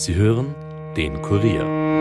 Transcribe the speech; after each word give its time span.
Sie 0.00 0.14
hören 0.14 0.54
den 0.96 1.20
Kurier. 1.20 2.00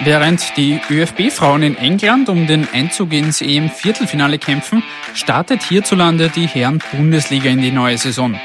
Während 0.00 0.56
die 0.56 0.80
ÖFB-Frauen 0.88 1.62
in 1.62 1.76
England 1.76 2.30
um 2.30 2.46
den 2.46 2.66
Einzug 2.72 3.12
ins 3.12 3.42
EM-Viertelfinale 3.42 4.38
kämpfen, 4.38 4.82
startet 5.12 5.62
hierzulande 5.62 6.30
die 6.30 6.46
Herren-Bundesliga 6.46 7.50
in 7.50 7.60
die 7.60 7.70
neue 7.70 7.98
Saison. 7.98 8.40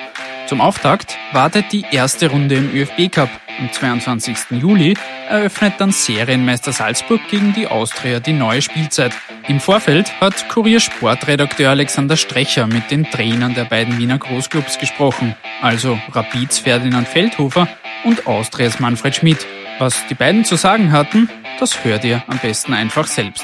Zum 0.47 0.61
Auftakt 0.61 1.17
wartet 1.33 1.73
die 1.73 1.83
erste 1.91 2.31
Runde 2.31 2.55
im 2.55 2.73
ÖFB-Cup. 2.73 3.29
Am 3.59 3.69
22. 3.69 4.37
Juli 4.51 4.95
eröffnet 5.27 5.73
dann 5.79 5.91
Serienmeister 5.91 6.71
Salzburg 6.71 7.19
gegen 7.29 7.53
die 7.53 7.67
Austria 7.67 8.21
die 8.21 8.31
neue 8.31 8.61
Spielzeit. 8.61 9.11
Im 9.49 9.59
Vorfeld 9.59 10.21
hat 10.21 10.47
Kurier-Sportredakteur 10.47 11.71
Alexander 11.71 12.15
Strecher 12.15 12.65
mit 12.65 12.91
den 12.91 13.03
Trainern 13.03 13.55
der 13.55 13.65
beiden 13.65 13.97
Wiener 13.97 14.19
Großclubs 14.19 14.79
gesprochen, 14.79 15.35
also 15.61 15.99
Rapids 16.13 16.59
Ferdinand 16.59 17.09
Feldhofer 17.09 17.67
und 18.05 18.25
Austrias 18.25 18.79
Manfred 18.79 19.17
Schmidt. 19.17 19.45
Was 19.79 20.07
die 20.07 20.15
beiden 20.15 20.45
zu 20.45 20.55
sagen 20.55 20.93
hatten, 20.93 21.29
das 21.59 21.83
hört 21.83 22.05
ihr 22.05 22.23
am 22.27 22.37
besten 22.37 22.73
einfach 22.73 23.07
selbst. 23.07 23.43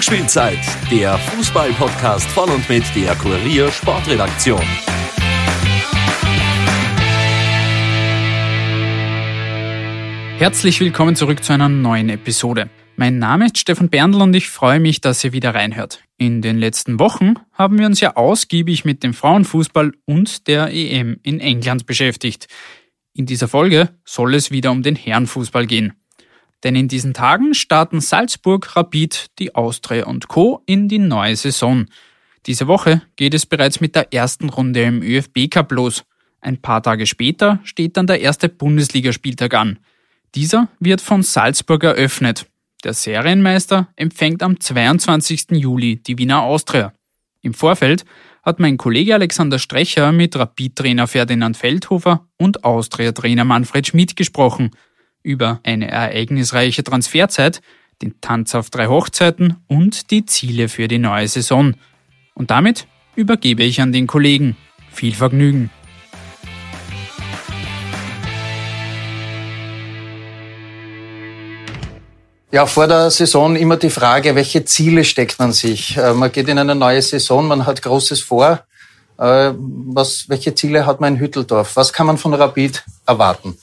Nachspielzeit, 0.00 0.58
der 0.90 1.18
Fußball-Podcast 1.18 2.26
von 2.30 2.48
und 2.48 2.66
mit 2.70 2.84
der 2.96 3.14
Kurier 3.16 3.70
Sportredaktion. 3.70 4.62
Herzlich 10.38 10.80
willkommen 10.80 11.16
zurück 11.16 11.44
zu 11.44 11.52
einer 11.52 11.68
neuen 11.68 12.08
Episode. 12.08 12.70
Mein 12.96 13.18
Name 13.18 13.44
ist 13.44 13.58
Stefan 13.58 13.90
Berndl 13.90 14.22
und 14.22 14.34
ich 14.34 14.48
freue 14.48 14.80
mich, 14.80 15.02
dass 15.02 15.22
ihr 15.22 15.34
wieder 15.34 15.54
reinhört. 15.54 16.02
In 16.16 16.40
den 16.40 16.56
letzten 16.56 16.98
Wochen 16.98 17.34
haben 17.52 17.78
wir 17.78 17.84
uns 17.84 18.00
ja 18.00 18.16
ausgiebig 18.16 18.86
mit 18.86 19.02
dem 19.02 19.12
Frauenfußball 19.12 19.92
und 20.06 20.46
der 20.46 20.72
EM 20.72 21.20
in 21.22 21.40
England 21.40 21.84
beschäftigt. 21.84 22.46
In 23.12 23.26
dieser 23.26 23.48
Folge 23.48 23.90
soll 24.06 24.34
es 24.34 24.50
wieder 24.50 24.70
um 24.70 24.82
den 24.82 24.96
Herrenfußball 24.96 25.66
gehen. 25.66 25.92
Denn 26.62 26.76
in 26.76 26.88
diesen 26.88 27.14
Tagen 27.14 27.54
starten 27.54 28.00
Salzburg, 28.00 28.76
Rapid, 28.76 29.26
die 29.38 29.54
Austria 29.54 30.04
und 30.04 30.28
Co. 30.28 30.62
in 30.66 30.88
die 30.88 30.98
neue 30.98 31.36
Saison. 31.36 31.86
Diese 32.46 32.66
Woche 32.66 33.02
geht 33.16 33.34
es 33.34 33.46
bereits 33.46 33.80
mit 33.80 33.94
der 33.94 34.12
ersten 34.12 34.48
Runde 34.48 34.82
im 34.82 35.02
ÖFB 35.02 35.50
Cup 35.50 35.72
los. 35.72 36.04
Ein 36.40 36.58
paar 36.58 36.82
Tage 36.82 37.06
später 37.06 37.60
steht 37.64 37.96
dann 37.96 38.06
der 38.06 38.20
erste 38.20 38.48
Bundesligaspieltag 38.48 39.54
an. 39.54 39.78
Dieser 40.34 40.68
wird 40.78 41.00
von 41.00 41.22
Salzburg 41.22 41.84
eröffnet. 41.84 42.46
Der 42.84 42.94
Serienmeister 42.94 43.88
empfängt 43.96 44.42
am 44.42 44.58
22. 44.58 45.50
Juli 45.50 45.96
die 45.96 46.16
Wiener 46.16 46.42
Austria. 46.42 46.92
Im 47.42 47.52
Vorfeld 47.52 48.04
hat 48.42 48.58
mein 48.58 48.78
Kollege 48.78 49.14
Alexander 49.14 49.58
Strecher 49.58 50.12
mit 50.12 50.36
Rapid-Trainer 50.36 51.06
Ferdinand 51.06 51.56
Feldhofer 51.56 52.26
und 52.38 52.64
Austria-Trainer 52.64 53.44
Manfred 53.44 53.86
Schmidt 53.86 54.16
gesprochen 54.16 54.70
über 55.22 55.60
eine 55.62 55.88
ereignisreiche 55.88 56.84
Transferzeit, 56.84 57.60
den 58.02 58.20
Tanz 58.20 58.54
auf 58.54 58.70
drei 58.70 58.86
Hochzeiten 58.86 59.56
und 59.66 60.10
die 60.10 60.24
Ziele 60.24 60.68
für 60.68 60.88
die 60.88 60.98
neue 60.98 61.28
Saison. 61.28 61.74
Und 62.34 62.50
damit 62.50 62.86
übergebe 63.16 63.62
ich 63.62 63.80
an 63.80 63.92
den 63.92 64.06
Kollegen. 64.06 64.56
Viel 64.92 65.14
Vergnügen. 65.14 65.70
Ja, 72.52 72.66
vor 72.66 72.88
der 72.88 73.10
Saison 73.12 73.54
immer 73.54 73.76
die 73.76 73.90
Frage, 73.90 74.34
welche 74.34 74.64
Ziele 74.64 75.04
steckt 75.04 75.38
man 75.38 75.52
sich? 75.52 75.96
Äh, 75.96 76.14
man 76.14 76.32
geht 76.32 76.48
in 76.48 76.58
eine 76.58 76.74
neue 76.74 77.00
Saison, 77.00 77.46
man 77.46 77.64
hat 77.64 77.80
Großes 77.80 78.22
vor. 78.22 78.64
Äh, 79.18 79.52
was, 79.54 80.28
welche 80.28 80.52
Ziele 80.56 80.84
hat 80.84 81.00
man 81.00 81.14
in 81.14 81.20
Hütteldorf? 81.20 81.76
Was 81.76 81.92
kann 81.92 82.08
man 82.08 82.18
von 82.18 82.34
Rapid 82.34 82.82
erwarten? 83.06 83.56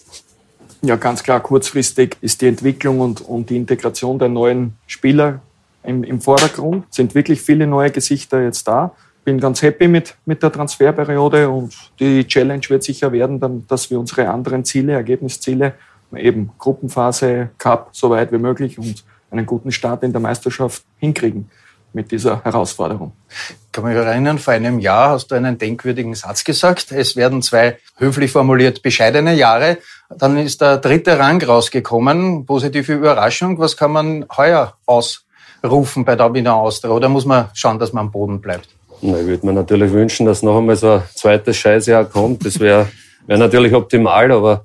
Ja, 0.82 0.96
ganz 0.96 1.24
klar, 1.24 1.40
kurzfristig 1.40 2.18
ist 2.22 2.42
die 2.42 2.48
Entwicklung 2.48 3.00
und, 3.00 3.22
und 3.22 3.50
die 3.50 3.58
Integration 3.58 4.20
der 4.20 4.30
neuen 4.30 4.76
Spieler 4.86 5.42
im, 5.84 6.04
im 6.04 6.22
Vordergrund. 6.22 6.86
Sind 6.94 7.16
wirklich 7.16 7.42
viele 7.42 7.66
neue 7.66 7.90
Gesichter 7.90 8.44
jetzt 8.44 8.68
da. 8.68 8.94
Bin 9.26 9.40
ganz 9.40 9.62
happy 9.62 9.88
mit, 9.88 10.16
mit 10.26 10.44
der 10.44 10.52
Transferperiode 10.52 11.50
und 11.50 11.76
die 12.00 12.26
Challenge 12.26 12.62
wird 12.70 12.84
sicher 12.84 13.12
werden, 13.12 13.40
dann, 13.40 13.66
dass 13.68 13.90
wir 13.90 14.00
unsere 14.00 14.30
anderen 14.30 14.64
Ziele, 14.64 14.94
Ergebnisziele 14.94 15.74
eben 16.16 16.52
Gruppenphase, 16.58 17.50
Cup 17.58 17.90
so 17.92 18.10
weit 18.10 18.32
wie 18.32 18.38
möglich 18.38 18.78
und 18.78 19.04
einen 19.32 19.46
guten 19.46 19.72
Start 19.72 20.04
in 20.04 20.14
der 20.14 20.22
Meisterschaft 20.22 20.84
hinkriegen 20.98 21.50
mit 21.94 22.12
dieser 22.12 22.44
Herausforderung. 22.44 23.14
Ich 23.30 23.72
kann 23.72 23.84
mich 23.86 23.96
erinnern, 23.96 24.40
vor 24.40 24.54
einem 24.54 24.80
Jahr 24.80 25.12
hast 25.12 25.28
du 25.28 25.36
einen 25.36 25.58
denkwürdigen 25.58 26.16
Satz 26.16 26.44
gesagt. 26.44 26.92
Es 26.92 27.16
werden 27.16 27.42
zwei 27.42 27.78
höflich 27.98 28.32
formuliert 28.32 28.82
bescheidene 28.82 29.34
Jahre. 29.36 29.78
Dann 30.10 30.38
ist 30.38 30.62
der 30.62 30.78
dritte 30.78 31.20
Rang 31.20 31.42
rausgekommen. 31.44 32.46
Positive 32.46 32.94
Überraschung. 32.94 33.60
Was 33.60 33.78
kann 33.78 33.92
man 33.92 34.26
heuer 34.36 34.76
ausrufen 34.86 36.06
bei 36.06 36.16
der 36.16 36.34
Wiener 36.34 36.56
Austria? 36.56 36.92
Oder 36.92 37.10
muss 37.10 37.26
man 37.26 37.50
schauen, 37.54 37.80
dass 37.80 37.94
man 37.94 38.06
am 38.06 38.12
Boden 38.12 38.42
bleibt? 38.42 38.70
Na, 39.02 39.20
ich 39.20 39.28
würde 39.28 39.46
mir 39.46 39.54
natürlich 39.54 39.92
wünschen, 39.92 40.26
dass 40.26 40.42
noch 40.42 40.58
einmal 40.58 40.76
so 40.76 40.94
ein 40.94 41.04
zweites 41.14 41.58
Scheißjahr 41.58 42.06
kommt. 42.06 42.46
Das 42.46 42.60
wäre 42.60 42.88
wär 43.28 43.38
natürlich 43.38 43.74
optimal, 43.74 44.32
aber 44.32 44.64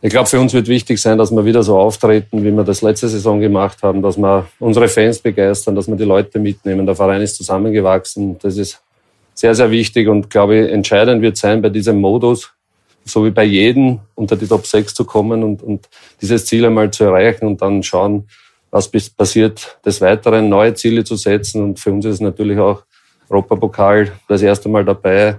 ich 0.00 0.10
glaube, 0.10 0.28
für 0.28 0.38
uns 0.38 0.52
wird 0.52 0.68
wichtig 0.68 1.00
sein, 1.00 1.18
dass 1.18 1.32
wir 1.32 1.44
wieder 1.44 1.62
so 1.62 1.76
auftreten, 1.76 2.44
wie 2.44 2.52
wir 2.52 2.62
das 2.62 2.82
letzte 2.82 3.08
Saison 3.08 3.40
gemacht 3.40 3.82
haben, 3.82 4.00
dass 4.00 4.16
wir 4.16 4.46
unsere 4.60 4.86
Fans 4.86 5.18
begeistern, 5.18 5.74
dass 5.74 5.88
wir 5.88 5.96
die 5.96 6.04
Leute 6.04 6.38
mitnehmen. 6.38 6.86
Der 6.86 6.94
Verein 6.94 7.20
ist 7.20 7.36
zusammengewachsen. 7.36 8.38
Das 8.38 8.56
ist 8.56 8.80
sehr, 9.34 9.54
sehr 9.54 9.70
wichtig 9.70 10.08
und 10.08 10.30
glaube 10.30 10.56
ich, 10.56 10.72
entscheidend 10.72 11.20
wird 11.20 11.36
sein, 11.36 11.60
bei 11.62 11.68
diesem 11.68 12.00
Modus, 12.00 12.52
so 13.04 13.24
wie 13.24 13.30
bei 13.30 13.44
jedem, 13.44 13.98
unter 14.14 14.36
die 14.36 14.46
Top 14.46 14.66
6 14.66 14.94
zu 14.94 15.04
kommen 15.04 15.42
und, 15.42 15.62
und 15.62 15.88
dieses 16.20 16.46
Ziel 16.46 16.66
einmal 16.66 16.90
zu 16.90 17.04
erreichen 17.04 17.46
und 17.46 17.60
dann 17.60 17.82
schauen, 17.82 18.28
was 18.70 18.88
passiert, 18.88 19.78
des 19.84 20.00
Weiteren 20.00 20.48
neue 20.48 20.74
Ziele 20.74 21.02
zu 21.02 21.16
setzen. 21.16 21.62
Und 21.62 21.80
für 21.80 21.90
uns 21.90 22.04
ist 22.04 22.20
natürlich 22.20 22.58
auch 22.58 22.82
Europapokal 23.28 24.12
das 24.28 24.42
erste 24.42 24.68
Mal 24.68 24.84
dabei 24.84 25.38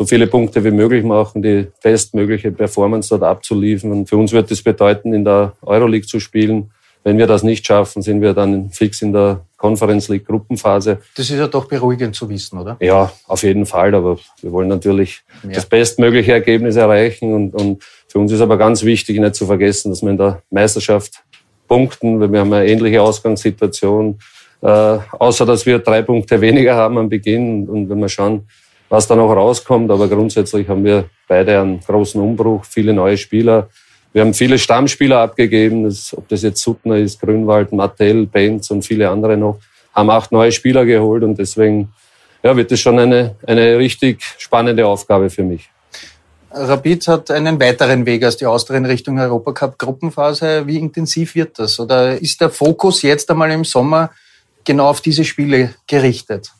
so 0.00 0.06
viele 0.06 0.26
Punkte 0.26 0.64
wie 0.64 0.70
möglich 0.70 1.04
machen, 1.04 1.42
die 1.42 1.66
bestmögliche 1.82 2.50
Performance 2.50 3.10
dort 3.10 3.22
abzuliefern. 3.22 3.92
Und 3.92 4.08
für 4.08 4.16
uns 4.16 4.32
wird 4.32 4.50
das 4.50 4.62
bedeuten, 4.62 5.12
in 5.12 5.26
der 5.26 5.52
Euroleague 5.60 6.06
zu 6.06 6.20
spielen. 6.20 6.70
Wenn 7.04 7.18
wir 7.18 7.26
das 7.26 7.42
nicht 7.42 7.66
schaffen, 7.66 8.00
sind 8.00 8.22
wir 8.22 8.32
dann 8.32 8.70
fix 8.70 9.02
in 9.02 9.12
der 9.12 9.44
Conference 9.58 10.08
League 10.08 10.26
Gruppenphase. 10.26 11.00
Das 11.14 11.28
ist 11.28 11.38
ja 11.38 11.46
doch 11.46 11.66
beruhigend 11.66 12.16
zu 12.16 12.30
wissen, 12.30 12.58
oder? 12.58 12.78
Ja, 12.80 13.12
auf 13.26 13.42
jeden 13.42 13.66
Fall. 13.66 13.94
Aber 13.94 14.16
wir 14.40 14.52
wollen 14.52 14.68
natürlich 14.68 15.20
ja. 15.42 15.50
das 15.50 15.66
bestmögliche 15.66 16.32
Ergebnis 16.32 16.76
erreichen. 16.76 17.34
Und, 17.34 17.54
und 17.54 17.84
für 18.08 18.20
uns 18.20 18.32
ist 18.32 18.40
aber 18.40 18.56
ganz 18.56 18.82
wichtig, 18.82 19.20
nicht 19.20 19.34
zu 19.34 19.44
vergessen, 19.44 19.90
dass 19.90 20.00
wir 20.00 20.12
in 20.12 20.16
der 20.16 20.40
Meisterschaft 20.48 21.22
punkten, 21.68 22.20
weil 22.20 22.32
wir 22.32 22.40
haben 22.40 22.52
eine 22.54 22.66
ähnliche 22.66 23.02
Ausgangssituation. 23.02 24.18
Äh, 24.62 24.66
außer 24.66 25.44
dass 25.44 25.66
wir 25.66 25.78
drei 25.78 26.00
Punkte 26.00 26.40
weniger 26.40 26.74
haben 26.74 26.96
am 26.96 27.10
Beginn. 27.10 27.68
Und 27.68 27.90
wenn 27.90 27.98
wir 27.98 28.08
schauen, 28.08 28.46
was 28.90 29.06
da 29.06 29.16
noch 29.16 29.32
rauskommt. 29.32 29.90
Aber 29.90 30.08
grundsätzlich 30.08 30.68
haben 30.68 30.84
wir 30.84 31.08
beide 31.26 31.58
einen 31.58 31.80
großen 31.80 32.20
Umbruch, 32.20 32.66
viele 32.66 32.92
neue 32.92 33.16
Spieler. 33.16 33.70
Wir 34.12 34.22
haben 34.22 34.34
viele 34.34 34.58
Stammspieler 34.58 35.20
abgegeben, 35.20 35.84
das, 35.84 36.14
ob 36.14 36.28
das 36.28 36.42
jetzt 36.42 36.60
Suttner 36.60 36.96
ist, 36.96 37.20
Grünwald, 37.20 37.72
Mattel, 37.72 38.26
Benz 38.26 38.70
und 38.70 38.82
viele 38.82 39.08
andere 39.08 39.36
noch, 39.36 39.60
haben 39.94 40.10
acht 40.10 40.32
neue 40.32 40.50
Spieler 40.50 40.84
geholt 40.84 41.22
und 41.22 41.38
deswegen 41.38 41.92
ja, 42.42 42.56
wird 42.56 42.72
es 42.72 42.80
schon 42.80 42.98
eine, 42.98 43.36
eine 43.46 43.78
richtig 43.78 44.22
spannende 44.38 44.84
Aufgabe 44.84 45.30
für 45.30 45.44
mich. 45.44 45.70
Rapid 46.52 47.06
hat 47.06 47.30
einen 47.30 47.60
weiteren 47.60 48.04
Weg 48.06 48.24
als 48.24 48.36
die 48.36 48.46
Austria 48.46 48.78
in 48.78 48.86
Richtung 48.86 49.20
Europacup-Gruppenphase. 49.20 50.66
Wie 50.66 50.78
intensiv 50.78 51.36
wird 51.36 51.60
das? 51.60 51.78
Oder 51.78 52.20
ist 52.20 52.40
der 52.40 52.50
Fokus 52.50 53.02
jetzt 53.02 53.30
einmal 53.30 53.52
im 53.52 53.64
Sommer 53.64 54.10
genau 54.64 54.88
auf 54.88 55.00
diese 55.00 55.24
Spiele 55.24 55.74
gerichtet? 55.86 56.50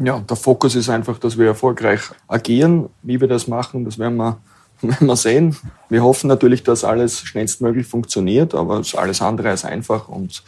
Ja, 0.00 0.20
der 0.20 0.36
Fokus 0.36 0.76
ist 0.76 0.88
einfach, 0.88 1.18
dass 1.18 1.38
wir 1.38 1.46
erfolgreich 1.46 2.00
agieren. 2.28 2.88
Wie 3.02 3.20
wir 3.20 3.26
das 3.26 3.48
machen, 3.48 3.84
das 3.84 3.98
werden 3.98 4.16
wir, 4.16 4.38
werden 4.82 5.06
wir 5.06 5.16
sehen. 5.16 5.56
Wir 5.88 6.04
hoffen 6.04 6.28
natürlich, 6.28 6.62
dass 6.62 6.84
alles 6.84 7.20
schnellstmöglich 7.20 7.86
funktioniert, 7.86 8.54
aber 8.54 8.78
es 8.78 8.88
ist 8.88 8.94
alles 8.94 9.20
andere 9.20 9.50
als 9.50 9.64
einfach. 9.64 10.08
Und 10.08 10.44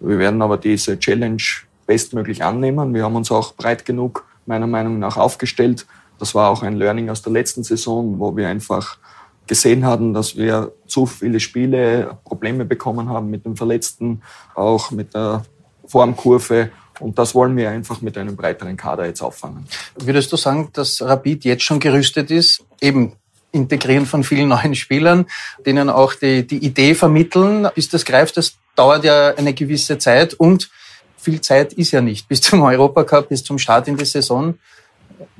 wir 0.00 0.18
werden 0.18 0.42
aber 0.42 0.58
diese 0.58 0.98
Challenge 0.98 1.42
bestmöglich 1.86 2.44
annehmen. 2.44 2.92
Wir 2.92 3.04
haben 3.04 3.16
uns 3.16 3.30
auch 3.32 3.54
breit 3.54 3.84
genug, 3.84 4.26
meiner 4.46 4.66
Meinung 4.66 4.98
nach, 4.98 5.16
aufgestellt. 5.16 5.86
Das 6.18 6.34
war 6.34 6.50
auch 6.50 6.62
ein 6.62 6.76
Learning 6.76 7.08
aus 7.08 7.22
der 7.22 7.32
letzten 7.32 7.64
Saison, 7.64 8.18
wo 8.18 8.36
wir 8.36 8.48
einfach 8.48 8.98
gesehen 9.46 9.84
hatten, 9.84 10.12
dass 10.12 10.36
wir 10.36 10.72
zu 10.86 11.06
viele 11.06 11.40
Spiele 11.40 12.18
Probleme 12.24 12.64
bekommen 12.64 13.08
haben 13.08 13.30
mit 13.30 13.46
den 13.46 13.56
Verletzten, 13.56 14.22
auch 14.54 14.90
mit 14.90 15.14
der 15.14 15.42
Formkurve 15.86 16.70
und 17.00 17.18
das 17.18 17.34
wollen 17.34 17.56
wir 17.56 17.70
einfach 17.70 18.00
mit 18.00 18.16
einem 18.16 18.36
breiteren 18.36 18.76
Kader 18.76 19.06
jetzt 19.06 19.22
auffangen. 19.22 19.66
Würdest 19.96 20.32
du 20.32 20.36
sagen, 20.36 20.70
dass 20.72 21.02
Rapid 21.02 21.44
jetzt 21.44 21.64
schon 21.64 21.80
gerüstet 21.80 22.30
ist, 22.30 22.64
eben 22.80 23.14
Integrieren 23.52 24.06
von 24.06 24.22
vielen 24.22 24.48
neuen 24.48 24.76
Spielern, 24.76 25.26
denen 25.66 25.90
auch 25.90 26.14
die, 26.14 26.46
die 26.46 26.58
Idee 26.58 26.94
vermitteln, 26.94 27.68
bis 27.74 27.88
das 27.88 28.04
greift, 28.04 28.36
das 28.36 28.54
dauert 28.76 29.02
ja 29.04 29.34
eine 29.34 29.54
gewisse 29.54 29.98
Zeit 29.98 30.34
und 30.34 30.70
viel 31.16 31.40
Zeit 31.40 31.72
ist 31.72 31.90
ja 31.90 32.00
nicht. 32.00 32.28
Bis 32.28 32.40
zum 32.40 32.62
Europacup, 32.62 33.28
bis 33.28 33.42
zum 33.42 33.58
Start 33.58 33.88
in 33.88 33.96
die 33.96 34.04
Saison. 34.04 34.58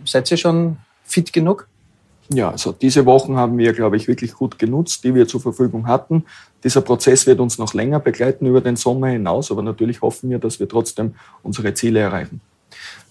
Seid 0.05 0.31
ihr 0.31 0.37
schon 0.37 0.79
fit 1.05 1.33
genug? 1.33 1.69
Ja, 2.33 2.51
also 2.51 2.71
diese 2.71 3.07
Wochen 3.07 3.37
haben 3.37 3.59
wir, 3.59 3.73
glaube 3.73 3.97
ich, 3.97 4.07
wirklich 4.07 4.35
gut 4.35 4.59
genutzt, 4.59 5.03
die 5.03 5.15
wir 5.15 5.27
zur 5.27 5.41
Verfügung 5.41 5.89
hatten. 5.89 6.25
Dieser 6.63 6.81
Prozess 6.81 7.27
wird 7.27 7.41
uns 7.41 7.59
noch 7.59 7.75
länger 7.75 7.99
begleiten 7.99 8.47
über 8.47 8.61
den 8.61 8.77
Sommer 8.77 9.09
hinaus, 9.09 9.51
aber 9.51 9.63
natürlich 9.63 10.01
hoffen 10.01 10.31
wir, 10.31 10.39
dass 10.39 10.61
wir 10.61 10.69
trotzdem 10.69 11.15
unsere 11.43 11.75
Ziele 11.75 11.99
erreichen. 11.99 12.41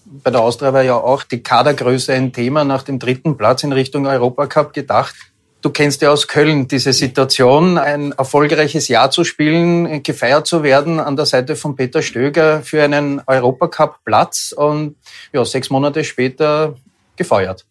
Bei 0.06 0.30
der 0.30 0.40
Austria 0.40 0.72
war 0.72 0.82
ja 0.82 0.96
auch 0.96 1.22
die 1.22 1.42
Kadergröße 1.42 2.14
ein 2.14 2.32
Thema 2.32 2.64
nach 2.64 2.82
dem 2.82 2.98
dritten 2.98 3.36
Platz 3.36 3.62
in 3.62 3.72
Richtung 3.72 4.06
Europacup 4.06 4.72
gedacht. 4.72 5.14
Du 5.60 5.68
kennst 5.68 6.00
ja 6.00 6.10
aus 6.10 6.26
Köln 6.26 6.66
diese 6.68 6.94
Situation, 6.94 7.76
ein 7.76 8.12
erfolgreiches 8.12 8.88
Jahr 8.88 9.10
zu 9.10 9.24
spielen, 9.24 10.02
gefeiert 10.02 10.46
zu 10.46 10.62
werden 10.62 10.98
an 10.98 11.16
der 11.16 11.26
Seite 11.26 11.54
von 11.54 11.76
Peter 11.76 12.00
Stöger 12.00 12.62
für 12.62 12.82
einen 12.82 13.20
Europacup-Platz 13.26 14.54
und 14.56 14.96
ja, 15.34 15.44
sechs 15.44 15.68
Monate 15.68 16.02
später 16.04 16.76
gefeuert. 17.20 17.66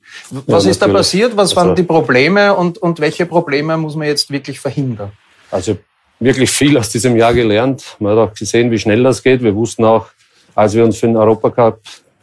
Was 0.45 0.65
ja, 0.65 0.69
ist 0.69 0.81
da 0.81 0.87
passiert? 0.87 1.35
Was 1.35 1.55
waren 1.55 1.71
also, 1.71 1.81
die 1.81 1.87
Probleme 1.87 2.55
und, 2.55 2.77
und 2.77 2.99
welche 2.99 3.25
Probleme 3.25 3.75
muss 3.77 3.95
man 3.95 4.07
jetzt 4.07 4.29
wirklich 4.29 4.59
verhindern? 4.59 5.11
Also 5.49 5.77
wirklich 6.19 6.51
viel 6.51 6.77
aus 6.77 6.89
diesem 6.89 7.15
Jahr 7.17 7.33
gelernt. 7.33 7.97
Man 7.97 8.15
hat 8.15 8.29
auch 8.29 8.33
gesehen, 8.35 8.69
wie 8.69 8.77
schnell 8.77 9.01
das 9.01 9.23
geht. 9.23 9.41
Wir 9.41 9.55
wussten 9.55 9.83
auch, 9.85 10.05
als 10.53 10.75
wir 10.75 10.83
uns 10.83 10.99
für 10.99 11.07
den 11.07 11.17
Europacup 11.17 11.79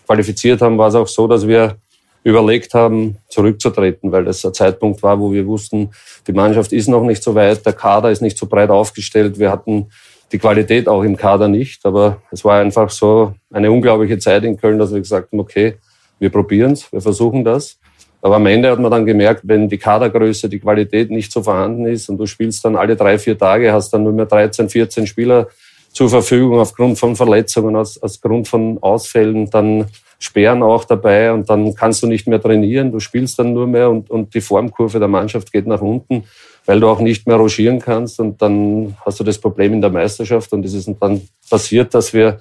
qualifiziert 0.07 0.63
haben, 0.63 0.79
war 0.79 0.89
es 0.89 0.95
auch 0.95 1.09
so, 1.09 1.27
dass 1.27 1.45
wir 1.49 1.77
überlegt 2.23 2.73
haben, 2.75 3.19
zurückzutreten, 3.29 4.13
weil 4.13 4.25
das 4.25 4.45
ein 4.45 4.55
Zeitpunkt 4.55 5.03
war, 5.03 5.19
wo 5.19 5.33
wir 5.33 5.45
wussten, 5.47 5.91
die 6.29 6.33
Mannschaft 6.33 6.73
ist 6.73 6.87
noch 6.89 7.03
nicht 7.03 7.23
so 7.23 7.35
weit, 7.35 7.67
der 7.67 7.73
Kader 7.73 8.11
ist 8.13 8.23
nicht 8.23 8.39
so 8.39 8.47
breit 8.47 8.71
aufgestellt. 8.71 9.39
Wir 9.39 9.51
hatten 9.51 9.91
die 10.31 10.39
Qualität 10.39 10.89
auch 10.89 11.03
im 11.03 11.17
Kader 11.17 11.49
nicht, 11.49 11.85
aber 11.85 12.23
es 12.31 12.45
war 12.45 12.61
einfach 12.61 12.91
so 12.91 13.35
eine 13.53 13.71
unglaubliche 13.71 14.19
Zeit 14.19 14.45
in 14.45 14.57
Köln, 14.57 14.79
dass 14.79 14.93
wir 14.93 15.01
gesagt 15.01 15.33
haben, 15.33 15.41
okay, 15.41 15.79
wir 16.19 16.31
probieren 16.31 16.73
es, 16.73 16.91
wir 16.93 17.01
versuchen 17.01 17.45
das. 17.45 17.79
Aber 18.23 18.37
am 18.37 18.47
Ende 18.47 18.71
hat 18.71 18.81
man 18.81 18.91
dann 18.91 19.07
gemerkt, 19.07 19.43
wenn 19.45 19.69
die 19.69 19.79
Kadergröße, 19.79 20.49
die 20.49 20.59
Qualität 20.59 21.11
nicht 21.11 21.31
so 21.31 21.43
vorhanden 21.43 21.87
ist 21.87 22.09
und 22.09 22.19
du 22.19 22.27
spielst 22.27 22.65
dann 22.65 22.75
alle 22.75 22.97
drei, 22.97 23.19
vier 23.19 23.39
Tage, 23.39 23.73
hast 23.73 23.93
dann 23.93 24.03
nur 24.03 24.13
mehr 24.13 24.27
13, 24.27 24.69
14 24.69 25.07
Spieler 25.07 25.49
zur 25.93 26.09
Verfügung 26.09 26.59
aufgrund 26.59 26.99
von 26.99 27.15
Verletzungen, 27.17 27.77
aus, 27.77 28.03
aus 28.03 28.21
Grund 28.21 28.49
von 28.49 28.79
Ausfällen, 28.83 29.49
dann 29.51 29.87
Sperren 30.19 30.63
auch 30.63 30.85
dabei 30.85 31.33
und 31.33 31.49
dann 31.49 31.75
kannst 31.75 32.03
du 32.03 32.07
nicht 32.07 32.27
mehr 32.27 32.41
trainieren, 32.41 32.91
du 32.91 33.01
spielst 33.01 33.39
dann 33.39 33.53
nur 33.53 33.67
mehr 33.67 33.91
und, 33.91 34.11
und 34.11 34.35
die 34.35 34.41
Formkurve 34.41 34.99
der 34.99 35.09
Mannschaft 35.09 35.53
geht 35.53 35.67
nach 35.67 35.81
unten, 35.81 36.25
weil 36.65 36.81
du 36.81 36.89
auch 36.89 37.01
nicht 37.01 37.27
mehr 37.27 37.37
rogieren 37.37 37.81
kannst 37.81 38.19
und 38.19 38.41
dann 38.41 38.97
hast 39.05 39.21
du 39.21 39.25
das 39.25 39.39
Problem 39.39 39.75
in 39.75 39.81
der 39.81 39.91
Meisterschaft 39.91 40.53
und 40.53 40.65
es 40.65 40.73
ist 40.73 40.91
dann 41.01 41.21
passiert, 41.49 41.93
dass 41.95 42.13
wir 42.13 42.41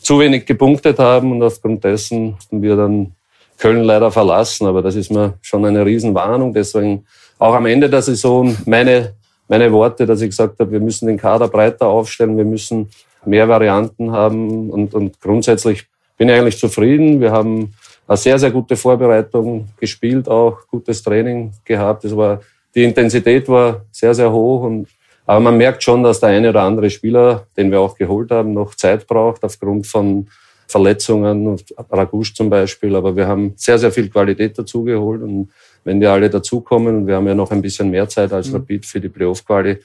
zu 0.00 0.18
wenig 0.18 0.46
gepunktet 0.46 0.98
haben 0.98 1.32
und 1.32 1.42
aufgrund 1.42 1.84
dessen 1.84 2.36
haben 2.50 2.62
wir 2.62 2.76
dann 2.76 3.12
Köln 3.58 3.84
leider 3.84 4.10
verlassen. 4.10 4.66
Aber 4.66 4.82
das 4.82 4.96
ist 4.96 5.10
mir 5.10 5.34
schon 5.42 5.64
eine 5.64 5.84
Riesenwarnung. 5.84 6.52
Deswegen 6.52 7.04
auch 7.38 7.54
am 7.54 7.66
Ende 7.66 7.88
der 7.88 8.02
Saison 8.02 8.56
meine, 8.66 9.14
meine 9.48 9.70
Worte, 9.72 10.06
dass 10.06 10.20
ich 10.22 10.30
gesagt 10.30 10.58
habe, 10.58 10.72
wir 10.72 10.80
müssen 10.80 11.06
den 11.06 11.18
Kader 11.18 11.48
breiter 11.48 11.86
aufstellen, 11.86 12.36
wir 12.36 12.44
müssen 12.44 12.88
mehr 13.24 13.48
Varianten 13.48 14.12
haben 14.12 14.70
und, 14.70 14.94
und 14.94 15.20
grundsätzlich 15.20 15.86
bin 16.16 16.28
ich 16.28 16.34
eigentlich 16.34 16.58
zufrieden. 16.58 17.20
Wir 17.20 17.32
haben 17.32 17.74
eine 18.06 18.16
sehr, 18.16 18.38
sehr 18.38 18.50
gute 18.50 18.76
Vorbereitung 18.76 19.68
gespielt, 19.78 20.28
auch 20.28 20.66
gutes 20.68 21.02
Training 21.02 21.52
gehabt. 21.64 22.04
Es 22.04 22.16
war, 22.16 22.40
die 22.74 22.84
Intensität 22.84 23.48
war 23.48 23.82
sehr, 23.90 24.14
sehr 24.14 24.32
hoch 24.32 24.62
und 24.62 24.88
aber 25.30 25.38
man 25.38 25.58
merkt 25.58 25.84
schon, 25.84 26.02
dass 26.02 26.18
der 26.18 26.30
eine 26.30 26.48
oder 26.50 26.62
andere 26.62 26.90
Spieler, 26.90 27.46
den 27.56 27.70
wir 27.70 27.78
auch 27.78 27.96
geholt 27.96 28.32
haben, 28.32 28.52
noch 28.52 28.74
Zeit 28.74 29.06
braucht 29.06 29.44
aufgrund 29.44 29.86
von 29.86 30.26
Verletzungen, 30.66 31.56
Ragusch 31.88 32.34
zum 32.34 32.50
Beispiel. 32.50 32.96
Aber 32.96 33.14
wir 33.14 33.28
haben 33.28 33.52
sehr, 33.54 33.78
sehr 33.78 33.92
viel 33.92 34.08
Qualität 34.08 34.58
dazugeholt. 34.58 35.22
Und 35.22 35.52
wenn 35.84 36.00
die 36.00 36.08
alle 36.08 36.30
dazukommen, 36.30 36.96
und 36.96 37.06
wir 37.06 37.14
haben 37.14 37.28
ja 37.28 37.36
noch 37.36 37.52
ein 37.52 37.62
bisschen 37.62 37.90
mehr 37.90 38.08
Zeit 38.08 38.32
als 38.32 38.48
mhm. 38.48 38.56
Rapid 38.56 38.84
für 38.84 39.00
die 39.00 39.08
Playoff-Quali, 39.08 39.78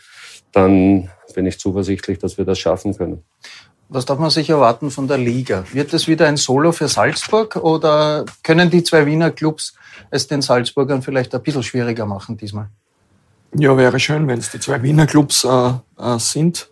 dann 0.52 1.12
bin 1.36 1.46
ich 1.46 1.60
zuversichtlich, 1.60 2.18
dass 2.18 2.40
wir 2.40 2.46
das 2.46 2.58
schaffen 2.58 2.98
können. 2.98 3.22
Was 3.88 4.06
darf 4.06 4.18
man 4.18 4.32
sich 4.32 4.50
erwarten 4.50 4.90
von 4.90 5.08
der 5.08 5.20
Liga? 5.20 5.64
Wird 5.72 5.94
es 5.94 6.08
wieder 6.08 6.26
ein 6.26 6.38
Solo 6.38 6.72
für 6.72 6.88
Salzburg 6.88 7.58
oder 7.58 8.26
können 8.42 8.72
die 8.72 8.82
zwei 8.82 9.06
Wiener 9.06 9.30
Clubs 9.30 9.76
es 10.10 10.26
den 10.26 10.42
Salzburgern 10.42 11.04
vielleicht 11.04 11.36
ein 11.36 11.44
bisschen 11.44 11.62
schwieriger 11.62 12.08
machen 12.08 12.36
diesmal? 12.36 12.70
Ja, 13.58 13.78
wäre 13.78 14.02
schön, 14.02 14.28
wenn 14.28 14.40
es 14.40 14.52
die 14.52 14.60
zwei 14.60 14.84
Wiener 14.84 15.08
Clubs 15.08 15.46
äh, 15.46 15.72
äh, 15.98 16.20
sind, 16.20 16.70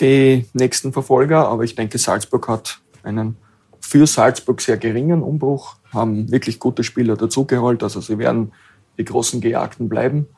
die 0.00 0.46
nächsten 0.52 0.92
Verfolger. 0.92 1.48
Aber 1.48 1.64
ich 1.64 1.74
denke, 1.74 1.98
Salzburg 1.98 2.46
hat 2.46 2.78
einen 3.02 3.36
für 3.80 4.06
Salzburg 4.06 4.60
sehr 4.60 4.76
geringen 4.76 5.20
Umbruch, 5.20 5.76
haben 5.92 6.30
wirklich 6.30 6.60
gute 6.60 6.84
Spieler 6.84 7.16
dazugeholt. 7.16 7.82
Also 7.82 8.00
sie 8.00 8.18
werden 8.18 8.52
die 8.98 9.04
großen 9.04 9.40
Gejagten 9.40 9.88
bleiben. 9.88 10.28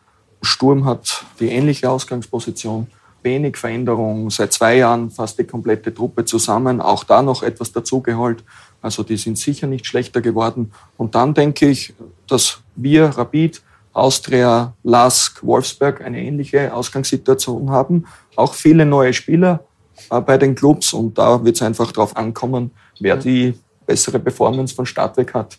Sturm 0.41 0.87
hat 0.87 1.27
die 1.39 1.49
ähnliche 1.49 1.91
Ausgangsposition. 1.91 2.87
Wenig 3.23 3.59
Veränderung, 3.59 4.31
seit 4.31 4.55
zwei 4.55 4.79
Jahren 4.79 5.11
fast 5.11 5.39
die 5.39 5.45
komplette 5.45 5.93
Truppe 5.93 6.25
zusammen, 6.25 6.81
auch 6.81 7.05
da 7.05 7.21
noch 7.21 7.43
etwas 7.43 7.73
dazugeholt. 7.73 8.43
Also 8.81 9.03
die 9.03 9.19
sind 9.19 9.37
sicher 9.37 9.67
nicht 9.67 9.85
schlechter 9.87 10.23
geworden. 10.23 10.73
Und 10.97 11.15
dann 11.15 11.35
denke 11.35 11.69
ich, 11.69 11.93
dass 12.27 12.61
wir, 12.75 13.07
Rapid, 13.07 13.61
Austria, 13.99 14.75
Lask, 14.83 15.45
Wolfsberg 15.45 16.01
eine 16.01 16.23
ähnliche 16.23 16.73
Ausgangssituation 16.73 17.71
haben. 17.71 18.07
Auch 18.37 18.55
viele 18.55 18.87
neue 18.87 19.13
Spieler 19.13 19.65
äh, 20.11 20.21
bei 20.21 20.39
den 20.39 20.55
Clubs 20.55 20.93
und 20.93 21.19
da 21.19 21.45
wird 21.45 21.57
es 21.57 21.63
einfach 21.63 21.93
darauf 21.93 22.17
ankommen, 22.17 22.71
wer 23.01 23.17
die 23.17 23.55
bessere 23.89 24.19
Performance 24.19 24.75
von 24.75 24.87
Start 24.87 25.17
weg 25.17 25.33
hat. 25.35 25.59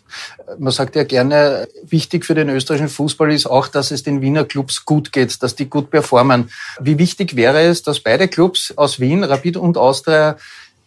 Man 0.58 0.72
sagt 0.72 0.94
ja 0.94 1.02
gerne, 1.02 1.68
wichtig 1.82 2.24
für 2.24 2.34
den 2.34 2.48
österreichischen 2.48 2.88
Fußball 2.88 3.32
ist 3.32 3.46
auch, 3.46 3.66
dass 3.66 3.90
es 3.90 4.04
den 4.04 4.22
Wiener 4.22 4.44
Clubs 4.44 4.84
gut 4.84 5.12
geht, 5.12 5.42
dass 5.42 5.56
die 5.56 5.68
gut 5.68 5.90
performen. 5.90 6.48
Wie 6.80 6.96
wichtig 6.96 7.34
wäre 7.34 7.60
es, 7.60 7.82
dass 7.82 8.00
beide 8.00 8.28
Clubs 8.28 8.72
aus 8.76 9.00
Wien, 9.00 9.24
Rapid 9.24 9.56
und 9.56 9.76
Austria, 9.76 10.36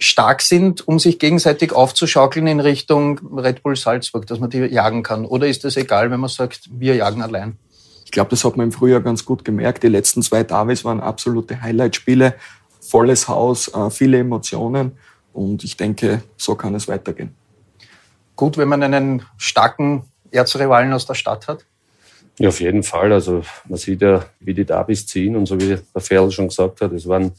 stark 0.03 0.41
sind, 0.41 0.87
um 0.87 0.99
sich 0.99 1.19
gegenseitig 1.19 1.73
aufzuschaukeln 1.73 2.47
in 2.47 2.59
Richtung 2.59 3.19
Red 3.35 3.63
Bull 3.63 3.75
Salzburg, 3.75 4.27
dass 4.27 4.39
man 4.39 4.49
die 4.49 4.59
jagen 4.59 5.03
kann? 5.03 5.25
Oder 5.25 5.47
ist 5.47 5.63
das 5.63 5.77
egal, 5.77 6.11
wenn 6.11 6.19
man 6.19 6.29
sagt, 6.29 6.69
wir 6.71 6.95
jagen 6.95 7.21
allein? 7.21 7.57
Ich 8.05 8.11
glaube, 8.11 8.29
das 8.29 8.43
hat 8.43 8.57
man 8.57 8.67
im 8.67 8.71
Frühjahr 8.71 9.01
ganz 9.01 9.25
gut 9.25 9.43
gemerkt. 9.43 9.83
Die 9.83 9.87
letzten 9.87 10.21
zwei 10.21 10.43
Davis 10.43 10.85
waren 10.85 10.99
absolute 10.99 11.61
Highlight-Spiele, 11.61 12.35
volles 12.79 13.27
Haus, 13.27 13.73
äh, 13.73 13.89
viele 13.89 14.19
Emotionen. 14.19 14.97
Und 15.33 15.63
ich 15.63 15.77
denke, 15.77 16.21
so 16.37 16.55
kann 16.55 16.75
es 16.75 16.87
weitergehen. 16.87 17.35
Gut, 18.35 18.57
wenn 18.57 18.67
man 18.67 18.83
einen 18.83 19.23
starken 19.37 20.03
Erzrivalen 20.31 20.93
aus 20.93 21.05
der 21.05 21.15
Stadt 21.15 21.47
hat? 21.47 21.65
Ja, 22.39 22.49
auf 22.49 22.59
jeden 22.59 22.83
Fall. 22.83 23.13
Also 23.13 23.43
man 23.67 23.77
sieht 23.77 24.01
ja, 24.01 24.25
wie 24.39 24.53
die 24.53 24.65
Davis 24.65 25.05
ziehen 25.05 25.35
und 25.35 25.45
so 25.45 25.59
wie 25.59 25.67
der 25.67 26.01
Ferl 26.01 26.31
schon 26.31 26.47
gesagt 26.47 26.81
hat, 26.81 26.91
es 26.91 27.07
waren 27.07 27.31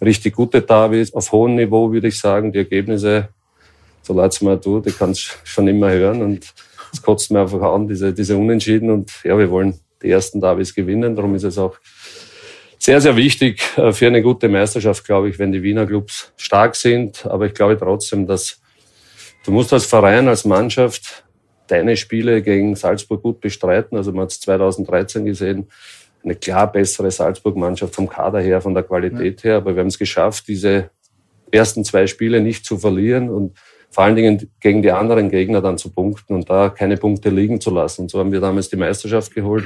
richtig 0.00 0.34
gute 0.34 0.60
Davis 0.62 1.12
auf 1.14 1.30
hohem 1.32 1.54
Niveau, 1.54 1.92
würde 1.92 2.08
ich 2.08 2.18
sagen. 2.18 2.52
Die 2.52 2.58
Ergebnisse, 2.58 3.28
so 4.02 4.12
leid 4.12 4.32
es 4.32 4.40
mir 4.40 4.60
tut, 4.60 4.86
die 4.86 4.92
kannst 4.92 5.20
du 5.28 5.32
schon 5.44 5.68
immer 5.68 5.90
hören 5.90 6.22
und 6.22 6.52
es 6.92 7.00
kotzt 7.00 7.30
mir 7.30 7.40
einfach 7.40 7.62
an, 7.62 7.86
diese, 7.86 8.12
diese 8.12 8.36
Unentschieden 8.36 8.90
und 8.90 9.12
ja, 9.22 9.38
wir 9.38 9.50
wollen 9.50 9.78
die 10.02 10.10
ersten 10.10 10.40
Davis 10.40 10.74
gewinnen. 10.74 11.14
Darum 11.14 11.34
ist 11.34 11.44
es 11.44 11.58
auch 11.58 11.76
sehr, 12.78 13.00
sehr 13.00 13.14
wichtig 13.14 13.62
äh, 13.76 13.92
für 13.92 14.06
eine 14.06 14.22
gute 14.22 14.48
Meisterschaft, 14.48 15.04
glaube 15.04 15.28
ich, 15.28 15.38
wenn 15.38 15.52
die 15.52 15.62
Wiener 15.62 15.86
Clubs 15.86 16.32
stark 16.36 16.74
sind. 16.74 17.26
Aber 17.26 17.46
ich 17.46 17.54
glaube 17.54 17.78
trotzdem, 17.78 18.26
dass 18.26 18.60
du 19.44 19.52
musst 19.52 19.72
als 19.72 19.86
Verein, 19.86 20.26
als 20.26 20.44
Mannschaft 20.44 21.24
deine 21.70 21.96
Spiele 21.96 22.42
gegen 22.42 22.74
Salzburg 22.76 23.22
gut 23.22 23.40
bestreiten. 23.40 23.96
Also 23.96 24.12
man 24.12 24.22
hat 24.22 24.32
es 24.32 24.40
2013 24.40 25.24
gesehen, 25.24 25.68
eine 26.22 26.34
klar 26.34 26.70
bessere 26.70 27.10
Salzburg-Mannschaft 27.10 27.94
vom 27.94 28.08
Kader 28.08 28.40
her, 28.40 28.60
von 28.60 28.74
der 28.74 28.82
Qualität 28.82 29.44
her. 29.44 29.56
Aber 29.56 29.74
wir 29.74 29.80
haben 29.80 29.88
es 29.88 29.98
geschafft, 29.98 30.48
diese 30.48 30.90
ersten 31.50 31.84
zwei 31.84 32.06
Spiele 32.06 32.40
nicht 32.40 32.64
zu 32.64 32.78
verlieren 32.78 33.30
und 33.30 33.56
vor 33.90 34.04
allen 34.04 34.14
Dingen 34.14 34.50
gegen 34.60 34.82
die 34.82 34.92
anderen 34.92 35.30
Gegner 35.30 35.60
dann 35.60 35.76
zu 35.76 35.90
punkten 35.90 36.34
und 36.34 36.48
da 36.48 36.68
keine 36.68 36.96
Punkte 36.96 37.30
liegen 37.30 37.60
zu 37.60 37.70
lassen. 37.70 38.02
Und 38.02 38.10
so 38.10 38.20
haben 38.20 38.30
wir 38.30 38.40
damals 38.40 38.68
die 38.68 38.76
Meisterschaft 38.76 39.34
geholt. 39.34 39.64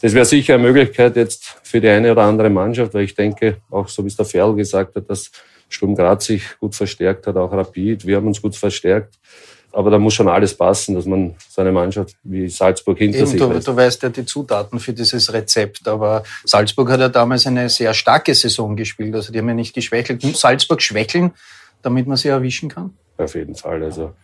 Das 0.00 0.14
wäre 0.14 0.24
sicher 0.24 0.54
eine 0.54 0.62
Möglichkeit 0.62 1.16
jetzt 1.16 1.56
für 1.64 1.80
die 1.80 1.88
eine 1.88 2.12
oder 2.12 2.22
andere 2.22 2.50
Mannschaft, 2.50 2.94
weil 2.94 3.04
ich 3.04 3.16
denke, 3.16 3.56
auch 3.68 3.88
so 3.88 4.04
wie 4.04 4.08
es 4.08 4.16
der 4.16 4.26
Ferl 4.26 4.54
gesagt 4.54 4.94
hat, 4.94 5.10
dass 5.10 5.32
Sturm 5.68 5.96
Graz 5.96 6.26
sich 6.26 6.42
gut 6.60 6.76
verstärkt 6.76 7.26
hat, 7.26 7.36
auch 7.36 7.52
Rapid. 7.52 8.06
Wir 8.06 8.16
haben 8.16 8.28
uns 8.28 8.40
gut 8.40 8.54
verstärkt. 8.54 9.18
Aber 9.72 9.90
da 9.90 9.98
muss 9.98 10.14
schon 10.14 10.28
alles 10.28 10.54
passen, 10.54 10.94
dass 10.94 11.04
man 11.04 11.34
seine 11.48 11.72
Mannschaft 11.72 12.16
wie 12.22 12.48
Salzburg 12.48 12.98
hinter 12.98 13.18
Eben, 13.18 13.26
sich 13.26 13.38
du, 13.38 13.60
du 13.60 13.76
weißt 13.76 14.02
ja 14.02 14.08
die 14.08 14.24
Zutaten 14.24 14.80
für 14.80 14.92
dieses 14.92 15.32
Rezept. 15.32 15.86
Aber 15.86 16.22
Salzburg 16.44 16.90
hat 16.90 17.00
ja 17.00 17.08
damals 17.08 17.46
eine 17.46 17.68
sehr 17.68 17.92
starke 17.92 18.34
Saison 18.34 18.76
gespielt. 18.76 19.14
Also 19.14 19.32
die 19.32 19.38
haben 19.38 19.48
ja 19.48 19.54
nicht 19.54 19.74
geschwächelt. 19.74 20.22
Salzburg 20.36 20.80
schwächeln, 20.80 21.32
damit 21.82 22.06
man 22.06 22.16
sie 22.16 22.28
erwischen 22.28 22.70
kann? 22.70 22.94
Auf 23.18 23.34
jeden 23.34 23.54
Fall. 23.54 23.82
Also 23.82 24.14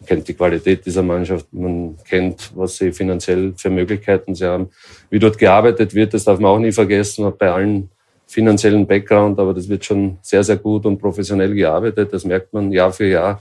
Man 0.00 0.06
kennt 0.06 0.28
die 0.28 0.34
Qualität 0.34 0.86
dieser 0.86 1.02
Mannschaft, 1.02 1.46
man 1.52 1.96
kennt, 2.08 2.50
was 2.54 2.76
sie 2.76 2.92
finanziell 2.92 3.52
für 3.56 3.70
Möglichkeiten 3.70 4.34
sie 4.34 4.46
haben. 4.46 4.70
Wie 5.10 5.18
dort 5.18 5.38
gearbeitet 5.38 5.94
wird, 5.94 6.14
das 6.14 6.24
darf 6.24 6.38
man 6.38 6.50
auch 6.52 6.58
nie 6.58 6.72
vergessen, 6.72 7.32
bei 7.38 7.50
allen 7.50 7.90
finanziellen 8.26 8.86
Background, 8.86 9.38
aber 9.38 9.54
das 9.54 9.68
wird 9.68 9.84
schon 9.84 10.18
sehr, 10.22 10.44
sehr 10.44 10.56
gut 10.56 10.84
und 10.86 10.98
professionell 10.98 11.54
gearbeitet. 11.54 12.12
Das 12.12 12.24
merkt 12.24 12.52
man 12.52 12.70
Jahr 12.70 12.92
für 12.92 13.06
Jahr. 13.06 13.40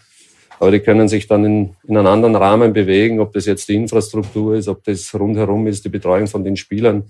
Aber 0.59 0.71
die 0.71 0.79
können 0.79 1.07
sich 1.07 1.27
dann 1.27 1.45
in, 1.45 1.75
in 1.87 1.97
einen 1.97 2.07
anderen 2.07 2.35
Rahmen 2.35 2.73
bewegen, 2.73 3.19
ob 3.19 3.33
das 3.33 3.45
jetzt 3.45 3.69
die 3.69 3.75
Infrastruktur 3.75 4.55
ist, 4.55 4.67
ob 4.67 4.83
das 4.83 5.13
rundherum 5.13 5.67
ist, 5.67 5.85
die 5.85 5.89
Betreuung 5.89 6.27
von 6.27 6.43
den 6.43 6.57
Spielern. 6.57 7.03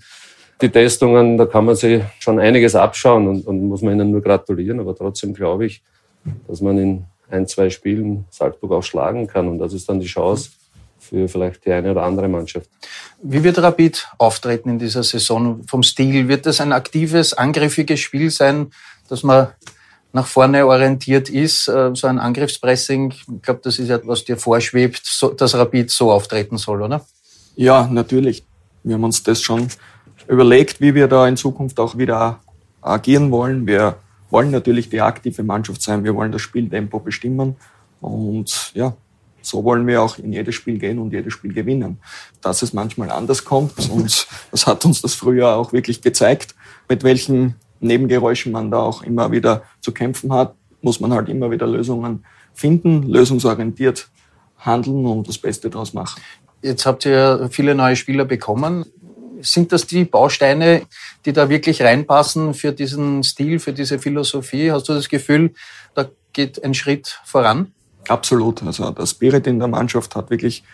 Die 0.60 0.68
Testungen, 0.68 1.38
da 1.38 1.46
kann 1.46 1.64
man 1.64 1.76
sich 1.76 2.02
schon 2.18 2.38
einiges 2.38 2.74
abschauen 2.74 3.28
und, 3.28 3.46
und 3.46 3.68
muss 3.68 3.82
man 3.82 3.94
ihnen 3.94 4.10
nur 4.10 4.20
gratulieren. 4.20 4.80
Aber 4.80 4.94
trotzdem 4.94 5.32
glaube 5.32 5.66
ich, 5.66 5.82
dass 6.46 6.60
man 6.60 6.78
in 6.78 7.04
ein, 7.30 7.46
zwei 7.46 7.70
Spielen 7.70 8.26
Salzburg 8.30 8.72
auch 8.72 8.82
schlagen 8.82 9.26
kann. 9.26 9.48
Und 9.48 9.58
das 9.58 9.72
ist 9.72 9.88
dann 9.88 10.00
die 10.00 10.06
Chance, 10.06 10.50
für 10.98 11.28
vielleicht 11.28 11.64
die 11.64 11.72
eine 11.72 11.92
oder 11.92 12.02
andere 12.02 12.28
Mannschaft. 12.28 12.68
Wie 13.22 13.42
wird 13.42 13.58
Rapid 13.58 14.08
auftreten 14.18 14.70
in 14.70 14.78
dieser 14.78 15.02
Saison 15.02 15.62
vom 15.66 15.82
Stil? 15.82 16.28
Wird 16.28 16.46
das 16.46 16.60
ein 16.60 16.72
aktives, 16.72 17.32
angriffiges 17.34 18.00
Spiel 18.00 18.30
sein, 18.30 18.70
dass 19.08 19.22
man 19.22 19.48
nach 20.12 20.26
vorne 20.26 20.66
orientiert 20.66 21.28
ist, 21.28 21.68
äh, 21.68 21.90
so 21.94 22.06
ein 22.06 22.18
Angriffspressing? 22.18 23.12
Ich 23.12 23.42
glaube, 23.42 23.60
das 23.62 23.78
ist 23.78 23.88
ja, 23.88 24.00
was 24.04 24.24
dir 24.24 24.36
vorschwebt, 24.36 25.22
dass 25.36 25.54
Rapid 25.54 25.90
so 25.90 26.10
auftreten 26.10 26.58
soll, 26.58 26.82
oder? 26.82 27.04
Ja, 27.56 27.86
natürlich. 27.90 28.44
Wir 28.84 28.94
haben 28.94 29.04
uns 29.04 29.22
das 29.22 29.42
schon 29.42 29.68
überlegt, 30.28 30.80
wie 30.80 30.94
wir 30.94 31.08
da 31.08 31.26
in 31.26 31.36
Zukunft 31.36 31.78
auch 31.80 31.98
wieder 31.98 32.40
agieren 32.80 33.30
wollen. 33.30 33.66
Wir 33.66 33.96
wollen 34.30 34.50
natürlich 34.50 34.88
die 34.88 35.00
aktive 35.00 35.42
Mannschaft 35.42 35.82
sein. 35.82 36.04
Wir 36.04 36.14
wollen 36.14 36.32
das 36.32 36.42
Spieltempo 36.42 37.00
bestimmen. 37.00 37.56
Und 38.00 38.72
ja, 38.74 38.94
so 39.42 39.64
wollen 39.64 39.86
wir 39.86 40.02
auch 40.02 40.18
in 40.18 40.32
jedes 40.32 40.54
Spiel 40.54 40.78
gehen 40.78 40.98
und 40.98 41.12
jedes 41.12 41.32
Spiel 41.32 41.52
gewinnen. 41.52 41.98
Dass 42.40 42.62
es 42.62 42.72
manchmal 42.72 43.10
anders 43.10 43.44
kommt 43.44 43.90
und 43.90 44.26
das 44.50 44.66
hat 44.66 44.84
uns 44.84 45.02
das 45.02 45.14
früher 45.14 45.56
auch 45.56 45.72
wirklich 45.72 46.02
gezeigt, 46.02 46.54
mit 46.88 47.02
welchen 47.02 47.56
Nebengeräuschen 47.80 48.52
man 48.52 48.70
da 48.70 48.78
auch 48.78 49.02
immer 49.02 49.30
wieder 49.30 49.62
zu 49.80 49.92
kämpfen 49.92 50.32
hat, 50.32 50.54
muss 50.82 51.00
man 51.00 51.12
halt 51.12 51.28
immer 51.28 51.50
wieder 51.50 51.66
Lösungen 51.66 52.24
finden, 52.54 53.04
lösungsorientiert 53.04 54.08
handeln 54.58 55.06
und 55.06 55.28
das 55.28 55.38
Beste 55.38 55.70
daraus 55.70 55.94
machen. 55.94 56.20
Jetzt 56.62 56.86
habt 56.86 57.06
ihr 57.06 57.48
viele 57.52 57.74
neue 57.74 57.94
Spieler 57.94 58.24
bekommen. 58.24 58.84
Sind 59.40 59.70
das 59.70 59.86
die 59.86 60.04
Bausteine, 60.04 60.82
die 61.24 61.32
da 61.32 61.48
wirklich 61.48 61.82
reinpassen 61.82 62.54
für 62.54 62.72
diesen 62.72 63.22
Stil, 63.22 63.60
für 63.60 63.72
diese 63.72 64.00
Philosophie? 64.00 64.72
Hast 64.72 64.88
du 64.88 64.94
das 64.94 65.08
Gefühl, 65.08 65.54
da 65.94 66.06
geht 66.32 66.62
ein 66.64 66.74
Schritt 66.74 67.20
voran? 67.24 67.72
Absolut. 68.08 68.62
Also 68.64 68.90
der 68.90 69.06
Spirit 69.06 69.46
in 69.46 69.60
der 69.60 69.68
Mannschaft 69.68 70.16
hat 70.16 70.30
wirklich 70.30 70.64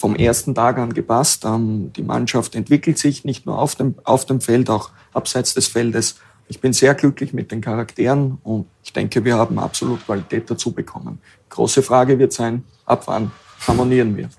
vom 0.00 0.16
ersten 0.16 0.54
Tag 0.54 0.78
an 0.78 0.92
gepasst. 0.94 1.44
Ähm, 1.44 1.92
die 1.94 2.02
Mannschaft 2.02 2.54
entwickelt 2.54 2.98
sich 2.98 3.24
nicht 3.24 3.46
nur 3.46 3.58
auf 3.58 3.74
dem, 3.74 3.94
auf 4.04 4.24
dem 4.24 4.40
Feld, 4.40 4.70
auch 4.70 4.90
abseits 5.12 5.54
des 5.54 5.68
Feldes. 5.68 6.16
Ich 6.48 6.60
bin 6.60 6.72
sehr 6.72 6.94
glücklich 6.94 7.32
mit 7.32 7.52
den 7.52 7.60
Charakteren 7.60 8.38
und 8.42 8.66
ich 8.82 8.92
denke, 8.92 9.24
wir 9.24 9.36
haben 9.36 9.58
absolut 9.58 10.04
Qualität 10.04 10.50
dazu 10.50 10.72
bekommen. 10.72 11.20
Große 11.50 11.82
Frage 11.82 12.18
wird 12.18 12.32
sein, 12.32 12.64
ab 12.86 13.04
wann 13.06 13.30
harmonieren 13.68 14.16
wir? 14.16 14.30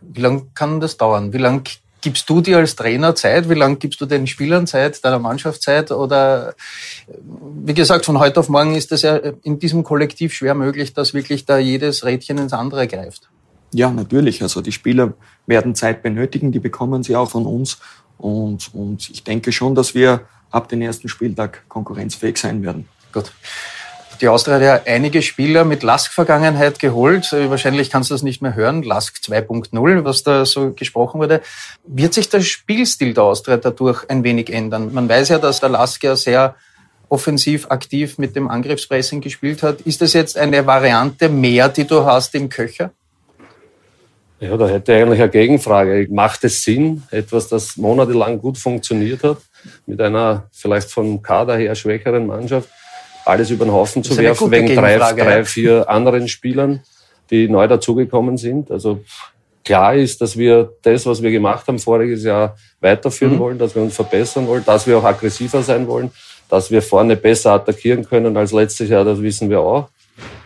Wie 0.00 0.20
lange 0.20 0.46
kann 0.54 0.80
das 0.80 0.96
dauern? 0.96 1.32
Wie 1.32 1.38
lange 1.38 1.62
gibst 2.00 2.28
du 2.28 2.40
dir 2.40 2.56
als 2.56 2.74
Trainer 2.74 3.14
Zeit? 3.14 3.48
Wie 3.48 3.54
lange 3.54 3.76
gibst 3.76 4.00
du 4.00 4.06
den 4.06 4.26
Spielern 4.26 4.66
Zeit, 4.66 5.04
deiner 5.04 5.18
Mannschaft 5.18 5.62
Zeit? 5.62 5.92
Oder 5.92 6.54
wie 7.64 7.74
gesagt, 7.74 8.04
von 8.04 8.18
heute 8.18 8.40
auf 8.40 8.48
morgen 8.48 8.74
ist 8.74 8.90
es 8.90 9.02
ja 9.02 9.16
in 9.16 9.58
diesem 9.58 9.84
Kollektiv 9.84 10.32
schwer 10.32 10.54
möglich, 10.54 10.94
dass 10.94 11.14
wirklich 11.14 11.44
da 11.44 11.58
jedes 11.58 12.04
Rädchen 12.04 12.38
ins 12.38 12.52
andere 12.52 12.88
greift. 12.88 13.28
Ja, 13.72 13.90
natürlich. 13.90 14.42
Also 14.42 14.60
die 14.60 14.72
Spieler 14.72 15.14
werden 15.46 15.74
Zeit 15.74 16.02
benötigen, 16.02 16.52
die 16.52 16.58
bekommen 16.58 17.02
sie 17.02 17.16
auch 17.16 17.30
von 17.30 17.46
uns. 17.46 17.78
Und, 18.18 18.74
und 18.74 19.08
ich 19.10 19.24
denke 19.24 19.52
schon, 19.52 19.74
dass 19.74 19.94
wir 19.94 20.22
ab 20.50 20.68
dem 20.68 20.82
ersten 20.82 21.08
Spieltag 21.08 21.68
konkurrenzfähig 21.68 22.36
sein 22.36 22.62
werden. 22.62 22.88
Gut. 23.12 23.32
Die 24.20 24.28
Austria 24.28 24.56
hat 24.56 24.62
ja 24.62 24.80
einige 24.84 25.22
Spieler 25.22 25.64
mit 25.64 25.82
Lask-Vergangenheit 25.82 26.78
geholt. 26.78 27.32
Äh, 27.32 27.48
wahrscheinlich 27.48 27.88
kannst 27.88 28.10
du 28.10 28.14
das 28.14 28.22
nicht 28.22 28.42
mehr 28.42 28.54
hören. 28.54 28.82
Lask 28.82 29.16
2.0, 29.24 30.04
was 30.04 30.22
da 30.22 30.44
so 30.44 30.72
gesprochen 30.72 31.20
wurde. 31.20 31.40
Wird 31.84 32.12
sich 32.12 32.28
der 32.28 32.42
Spielstil 32.42 33.14
der 33.14 33.24
Austria 33.24 33.56
dadurch 33.56 34.10
ein 34.10 34.22
wenig 34.22 34.52
ändern? 34.52 34.92
Man 34.92 35.08
weiß 35.08 35.30
ja, 35.30 35.38
dass 35.38 35.60
der 35.60 35.70
Lask 35.70 36.02
ja 36.04 36.16
sehr 36.16 36.54
offensiv 37.08 37.70
aktiv 37.70 38.18
mit 38.18 38.36
dem 38.36 38.50
Angriffspressing 38.50 39.22
gespielt 39.22 39.62
hat. 39.62 39.80
Ist 39.82 40.02
das 40.02 40.12
jetzt 40.12 40.36
eine 40.36 40.66
Variante 40.66 41.30
mehr, 41.30 41.70
die 41.70 41.86
du 41.86 42.04
hast 42.04 42.34
im 42.34 42.50
Köcher? 42.50 42.92
Ja, 44.40 44.56
da 44.56 44.66
hätte 44.68 44.92
ich 44.92 45.02
eigentlich 45.02 45.20
eine 45.20 45.30
Gegenfrage. 45.30 46.08
Macht 46.10 46.44
es 46.44 46.62
Sinn, 46.62 47.02
etwas, 47.10 47.48
das 47.48 47.76
monatelang 47.76 48.38
gut 48.38 48.56
funktioniert 48.56 49.22
hat, 49.22 49.36
mit 49.86 50.00
einer 50.00 50.48
vielleicht 50.50 50.90
vom 50.90 51.20
Kader 51.20 51.56
her 51.58 51.74
schwächeren 51.74 52.26
Mannschaft, 52.26 52.70
alles 53.26 53.50
über 53.50 53.66
den 53.66 53.72
Haufen 53.72 54.02
zu 54.02 54.16
werfen, 54.16 54.50
wegen 54.50 54.74
drei, 54.74 54.96
drei, 54.96 55.44
vier 55.44 55.88
anderen 55.90 56.26
Spielern, 56.26 56.80
die 57.30 57.48
neu 57.48 57.68
dazugekommen 57.68 58.38
sind. 58.38 58.70
Also 58.70 59.04
klar 59.62 59.94
ist, 59.94 60.22
dass 60.22 60.38
wir 60.38 60.72
das, 60.80 61.04
was 61.04 61.22
wir 61.22 61.30
gemacht 61.30 61.68
haben 61.68 61.78
voriges 61.78 62.24
Jahr, 62.24 62.56
weiterführen 62.80 63.34
mhm. 63.34 63.38
wollen, 63.38 63.58
dass 63.58 63.74
wir 63.74 63.82
uns 63.82 63.94
verbessern 63.94 64.46
wollen, 64.46 64.64
dass 64.64 64.86
wir 64.86 64.96
auch 64.96 65.04
aggressiver 65.04 65.62
sein 65.62 65.86
wollen, 65.86 66.10
dass 66.48 66.70
wir 66.70 66.80
vorne 66.80 67.14
besser 67.14 67.52
attackieren 67.52 68.08
können 68.08 68.34
als 68.38 68.52
letztes 68.52 68.88
Jahr, 68.88 69.04
das 69.04 69.20
wissen 69.20 69.50
wir 69.50 69.60
auch. 69.60 69.90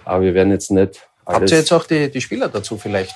Aber 0.04 0.24
wir 0.24 0.34
werden 0.34 0.50
jetzt 0.50 0.72
nicht 0.72 1.06
alles... 1.24 1.40
Habt 1.42 1.50
ihr 1.52 1.58
jetzt 1.58 1.72
auch 1.72 1.84
die, 1.84 2.10
die 2.10 2.20
Spieler 2.20 2.48
dazu 2.48 2.76
vielleicht? 2.76 3.14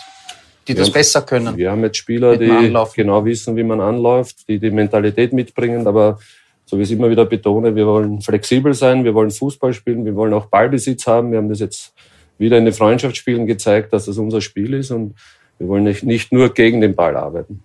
Die 0.68 0.74
das 0.74 0.88
haben, 0.88 0.94
besser 0.94 1.22
können. 1.22 1.56
Wir 1.56 1.70
haben 1.70 1.82
jetzt 1.82 1.96
Spieler, 1.96 2.36
die 2.36 2.74
genau 2.94 3.24
wissen, 3.24 3.56
wie 3.56 3.64
man 3.64 3.80
anläuft, 3.80 4.46
die 4.48 4.58
die 4.58 4.70
Mentalität 4.70 5.32
mitbringen, 5.32 5.86
aber 5.86 6.18
so 6.66 6.76
wie 6.76 6.82
ich 6.82 6.90
es 6.90 6.96
immer 6.96 7.08
wieder 7.08 7.24
betone, 7.24 7.74
wir 7.74 7.86
wollen 7.86 8.20
flexibel 8.20 8.74
sein, 8.74 9.02
wir 9.02 9.14
wollen 9.14 9.30
Fußball 9.30 9.72
spielen, 9.72 10.04
wir 10.04 10.14
wollen 10.14 10.34
auch 10.34 10.44
Ballbesitz 10.46 11.06
haben. 11.06 11.32
Wir 11.32 11.38
haben 11.38 11.48
das 11.48 11.60
jetzt 11.60 11.94
wieder 12.36 12.58
in 12.58 12.66
den 12.66 12.74
Freundschaftsspielen 12.74 13.46
gezeigt, 13.46 13.94
dass 13.94 14.04
das 14.04 14.18
unser 14.18 14.42
Spiel 14.42 14.74
ist 14.74 14.90
und 14.90 15.14
wir 15.58 15.68
wollen 15.68 15.84
nicht, 15.84 16.04
nicht 16.04 16.30
nur 16.30 16.52
gegen 16.52 16.82
den 16.82 16.94
Ball 16.94 17.16
arbeiten. 17.16 17.62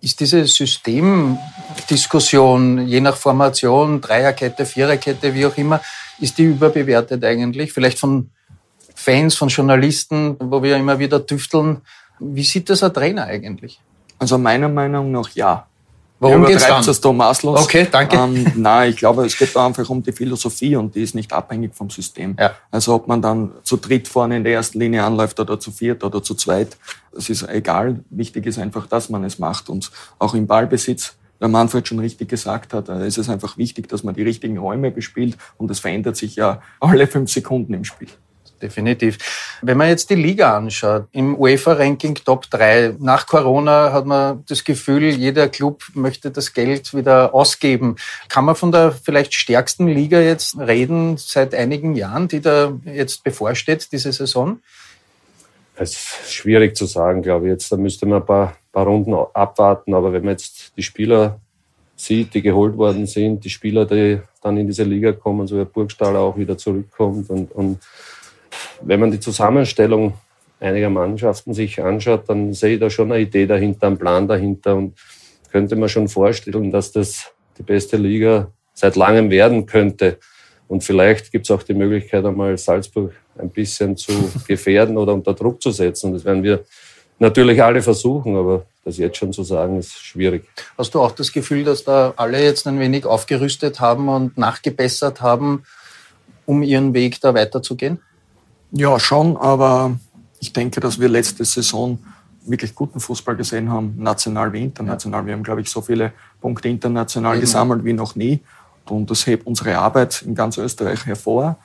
Ist 0.00 0.20
diese 0.20 0.44
Systemdiskussion, 0.44 2.86
je 2.86 3.00
nach 3.00 3.16
Formation, 3.16 4.00
Dreierkette, 4.00 4.64
Viererkette, 4.66 5.34
wie 5.34 5.46
auch 5.46 5.56
immer, 5.56 5.80
ist 6.20 6.36
die 6.38 6.44
überbewertet 6.44 7.24
eigentlich? 7.24 7.72
Vielleicht 7.72 8.00
von 8.00 8.30
Fans, 8.94 9.34
von 9.34 9.48
Journalisten, 9.48 10.36
wo 10.38 10.62
wir 10.62 10.76
immer 10.76 10.98
wieder 10.98 11.26
tüfteln. 11.26 11.80
Wie 12.22 12.44
sieht 12.44 12.70
das 12.70 12.82
ein 12.82 12.92
Trainer 12.92 13.24
eigentlich? 13.24 13.80
Also 14.18 14.38
meiner 14.38 14.68
Meinung 14.68 15.10
nach 15.10 15.30
ja. 15.30 15.66
Warum 16.20 16.44
geht's 16.44 16.64
dann? 16.64 16.84
das 16.84 17.00
da 17.00 17.12
maßlos. 17.12 17.64
Okay, 17.64 17.88
danke. 17.90 18.16
Ähm, 18.16 18.52
nein, 18.54 18.90
ich 18.90 18.96
glaube, 18.96 19.26
es 19.26 19.36
geht 19.36 19.56
da 19.56 19.66
einfach 19.66 19.88
um 19.90 20.00
die 20.04 20.12
Philosophie 20.12 20.76
und 20.76 20.94
die 20.94 21.02
ist 21.02 21.16
nicht 21.16 21.32
abhängig 21.32 21.74
vom 21.74 21.90
System. 21.90 22.36
Ja. 22.38 22.52
Also 22.70 22.94
ob 22.94 23.08
man 23.08 23.20
dann 23.20 23.50
zu 23.64 23.76
dritt 23.76 24.06
vorne 24.06 24.36
in 24.36 24.44
der 24.44 24.52
ersten 24.52 24.78
Linie 24.78 25.02
anläuft 25.02 25.40
oder 25.40 25.58
zu 25.58 25.72
viert 25.72 26.04
oder 26.04 26.22
zu 26.22 26.36
zweit, 26.36 26.76
das 27.12 27.28
ist 27.28 27.42
egal. 27.48 28.04
Wichtig 28.10 28.46
ist 28.46 28.60
einfach, 28.60 28.86
dass 28.86 29.08
man 29.08 29.24
es 29.24 29.40
macht 29.40 29.68
und 29.68 29.90
auch 30.20 30.34
im 30.34 30.46
Ballbesitz 30.46 31.16
der 31.40 31.48
Manfred 31.48 31.88
schon 31.88 31.98
richtig 31.98 32.28
gesagt 32.28 32.72
hat, 32.72 32.88
ist 32.88 33.18
es 33.18 33.28
einfach 33.28 33.56
wichtig, 33.56 33.88
dass 33.88 34.04
man 34.04 34.14
die 34.14 34.22
richtigen 34.22 34.58
Räume 34.58 34.92
bespielt 34.92 35.36
und 35.58 35.72
es 35.72 35.80
verändert 35.80 36.16
sich 36.16 36.36
ja 36.36 36.62
alle 36.78 37.08
fünf 37.08 37.32
Sekunden 37.32 37.74
im 37.74 37.82
Spiel 37.82 38.10
definitiv. 38.62 39.58
Wenn 39.62 39.76
man 39.76 39.88
jetzt 39.88 40.08
die 40.10 40.14
Liga 40.14 40.56
anschaut, 40.56 41.06
im 41.12 41.36
UEFA-Ranking 41.36 42.14
Top 42.14 42.48
3, 42.50 42.94
nach 42.98 43.26
Corona 43.26 43.92
hat 43.92 44.06
man 44.06 44.44
das 44.48 44.64
Gefühl, 44.64 45.04
jeder 45.04 45.48
Club 45.48 45.82
möchte 45.94 46.30
das 46.30 46.52
Geld 46.52 46.94
wieder 46.94 47.34
ausgeben. 47.34 47.96
Kann 48.28 48.44
man 48.44 48.54
von 48.54 48.72
der 48.72 48.92
vielleicht 48.92 49.34
stärksten 49.34 49.88
Liga 49.88 50.20
jetzt 50.20 50.58
reden 50.58 51.16
seit 51.16 51.54
einigen 51.54 51.94
Jahren, 51.94 52.28
die 52.28 52.40
da 52.40 52.72
jetzt 52.84 53.24
bevorsteht, 53.24 53.90
diese 53.92 54.12
Saison? 54.12 54.60
Es 55.74 55.92
ist 55.92 56.32
schwierig 56.32 56.76
zu 56.76 56.86
sagen, 56.86 57.22
glaube 57.22 57.46
ich. 57.46 57.52
Jetzt 57.52 57.72
da 57.72 57.76
müsste 57.76 58.06
man 58.06 58.20
ein 58.20 58.26
paar, 58.26 58.56
paar 58.72 58.86
Runden 58.86 59.14
abwarten. 59.14 59.94
Aber 59.94 60.12
wenn 60.12 60.22
man 60.22 60.32
jetzt 60.32 60.72
die 60.76 60.82
Spieler 60.82 61.40
sieht, 61.96 62.34
die 62.34 62.42
geholt 62.42 62.76
worden 62.76 63.06
sind, 63.06 63.44
die 63.44 63.50
Spieler, 63.50 63.86
die 63.86 64.20
dann 64.42 64.56
in 64.56 64.66
diese 64.66 64.84
Liga 64.84 65.12
kommen, 65.12 65.46
so 65.46 65.58
wie 65.58 65.64
Burgstaller 65.64 66.18
auch 66.18 66.36
wieder 66.36 66.58
zurückkommt 66.58 67.30
und, 67.30 67.52
und 67.52 67.78
wenn 68.84 69.00
man 69.00 69.10
die 69.10 69.20
Zusammenstellung 69.20 70.14
einiger 70.60 70.90
Mannschaften 70.90 71.54
sich 71.54 71.82
anschaut, 71.82 72.28
dann 72.28 72.52
sehe 72.52 72.74
ich 72.74 72.80
da 72.80 72.88
schon 72.90 73.10
eine 73.12 73.22
Idee 73.22 73.46
dahinter, 73.46 73.88
einen 73.88 73.98
Plan 73.98 74.28
dahinter 74.28 74.76
und 74.76 74.94
könnte 75.50 75.76
man 75.76 75.88
schon 75.88 76.08
vorstellen, 76.08 76.70
dass 76.70 76.92
das 76.92 77.32
die 77.58 77.62
beste 77.62 77.96
Liga 77.96 78.50
seit 78.72 78.96
langem 78.96 79.30
werden 79.30 79.66
könnte. 79.66 80.18
Und 80.68 80.82
vielleicht 80.82 81.32
gibt 81.32 81.46
es 81.46 81.50
auch 81.50 81.62
die 81.62 81.74
Möglichkeit, 81.74 82.24
einmal 82.24 82.56
Salzburg 82.56 83.12
ein 83.36 83.50
bisschen 83.50 83.96
zu 83.96 84.12
gefährden 84.48 84.96
oder 84.96 85.12
unter 85.12 85.34
Druck 85.34 85.60
zu 85.60 85.70
setzen. 85.70 86.12
Das 86.12 86.24
werden 86.24 86.42
wir 86.42 86.64
natürlich 87.18 87.62
alle 87.62 87.82
versuchen, 87.82 88.36
aber 88.36 88.66
das 88.84 88.98
jetzt 88.98 89.18
schon 89.18 89.32
zu 89.32 89.42
sagen, 89.42 89.78
ist 89.78 89.98
schwierig. 89.98 90.44
Hast 90.78 90.94
du 90.94 91.00
auch 91.00 91.12
das 91.12 91.32
Gefühl, 91.32 91.64
dass 91.64 91.84
da 91.84 92.14
alle 92.16 92.42
jetzt 92.42 92.66
ein 92.66 92.80
wenig 92.80 93.04
aufgerüstet 93.04 93.80
haben 93.80 94.08
und 94.08 94.38
nachgebessert 94.38 95.20
haben, 95.20 95.64
um 96.46 96.62
ihren 96.62 96.94
Weg 96.94 97.20
da 97.20 97.34
weiterzugehen? 97.34 98.00
Ja, 98.72 98.98
schon, 98.98 99.36
aber 99.36 99.96
Ich 100.40 100.52
denke, 100.52 100.80
dass 100.80 100.98
wir 100.98 101.08
letzte 101.08 101.44
Saison 101.44 102.00
wirklich 102.46 102.74
guten 102.74 102.98
Fußball 102.98 103.36
gesehen 103.36 103.70
haben, 103.70 103.94
national 103.96 104.52
wie 104.52 104.64
international. 104.64 105.24
Wir 105.24 105.34
haben, 105.34 105.44
glaube 105.44 105.60
ich, 105.60 105.70
so 105.70 105.80
viele 105.80 106.12
Punkte 106.40 106.68
international 106.68 107.34
Eben. 107.34 107.42
gesammelt 107.42 107.84
wie 107.84 107.92
noch 107.92 108.16
nie. 108.16 108.40
Und 108.88 109.08
das 109.08 109.24
hebt 109.26 109.46
unsere 109.46 109.78
Arbeit 109.78 110.22
in 110.22 110.34
ganz 110.34 110.58
Österreich 110.58 111.06
hervor. 111.06 111.58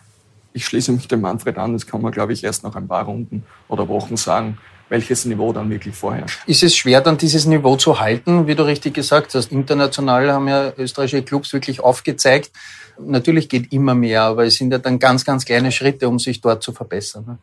Ich 0.53 0.65
schließe 0.65 0.91
mich 0.91 1.07
dem 1.07 1.21
Manfred 1.21 1.57
an, 1.57 1.73
das 1.73 1.87
kann 1.87 2.03
man, 2.03 2.11
glaube 2.11 2.33
ich, 2.33 2.43
erst 2.43 2.63
nach 2.63 2.75
ein 2.75 2.87
paar 2.87 3.05
Runden 3.05 3.43
oder 3.67 3.87
Wochen 3.87 4.15
sagen, 4.15 4.59
welches 4.89 5.25
Niveau 5.25 5.51
dann 5.53 5.69
wirklich 5.69 5.95
vorherrscht. 5.95 6.39
Ist 6.47 6.63
es 6.63 6.75
schwer, 6.75 7.01
dann 7.01 7.17
dieses 7.17 7.45
Niveau 7.45 7.75
zu 7.75 7.99
halten, 7.99 8.47
wie 8.47 8.55
du 8.55 8.65
richtig 8.65 8.93
gesagt 8.93 9.35
hast? 9.35 9.51
International 9.51 10.31
haben 10.31 10.47
ja 10.47 10.71
österreichische 10.77 11.23
Clubs 11.23 11.53
wirklich 11.53 11.81
aufgezeigt. 11.81 12.51
Natürlich 12.99 13.49
geht 13.49 13.71
immer 13.73 13.95
mehr, 13.95 14.23
aber 14.23 14.45
es 14.45 14.55
sind 14.55 14.71
ja 14.71 14.77
dann 14.77 14.99
ganz, 14.99 15.25
ganz 15.25 15.45
kleine 15.45 15.71
Schritte, 15.71 16.07
um 16.07 16.19
sich 16.19 16.41
dort 16.41 16.63
zu 16.63 16.71
verbessern. 16.71 17.25
Ne? 17.27 17.37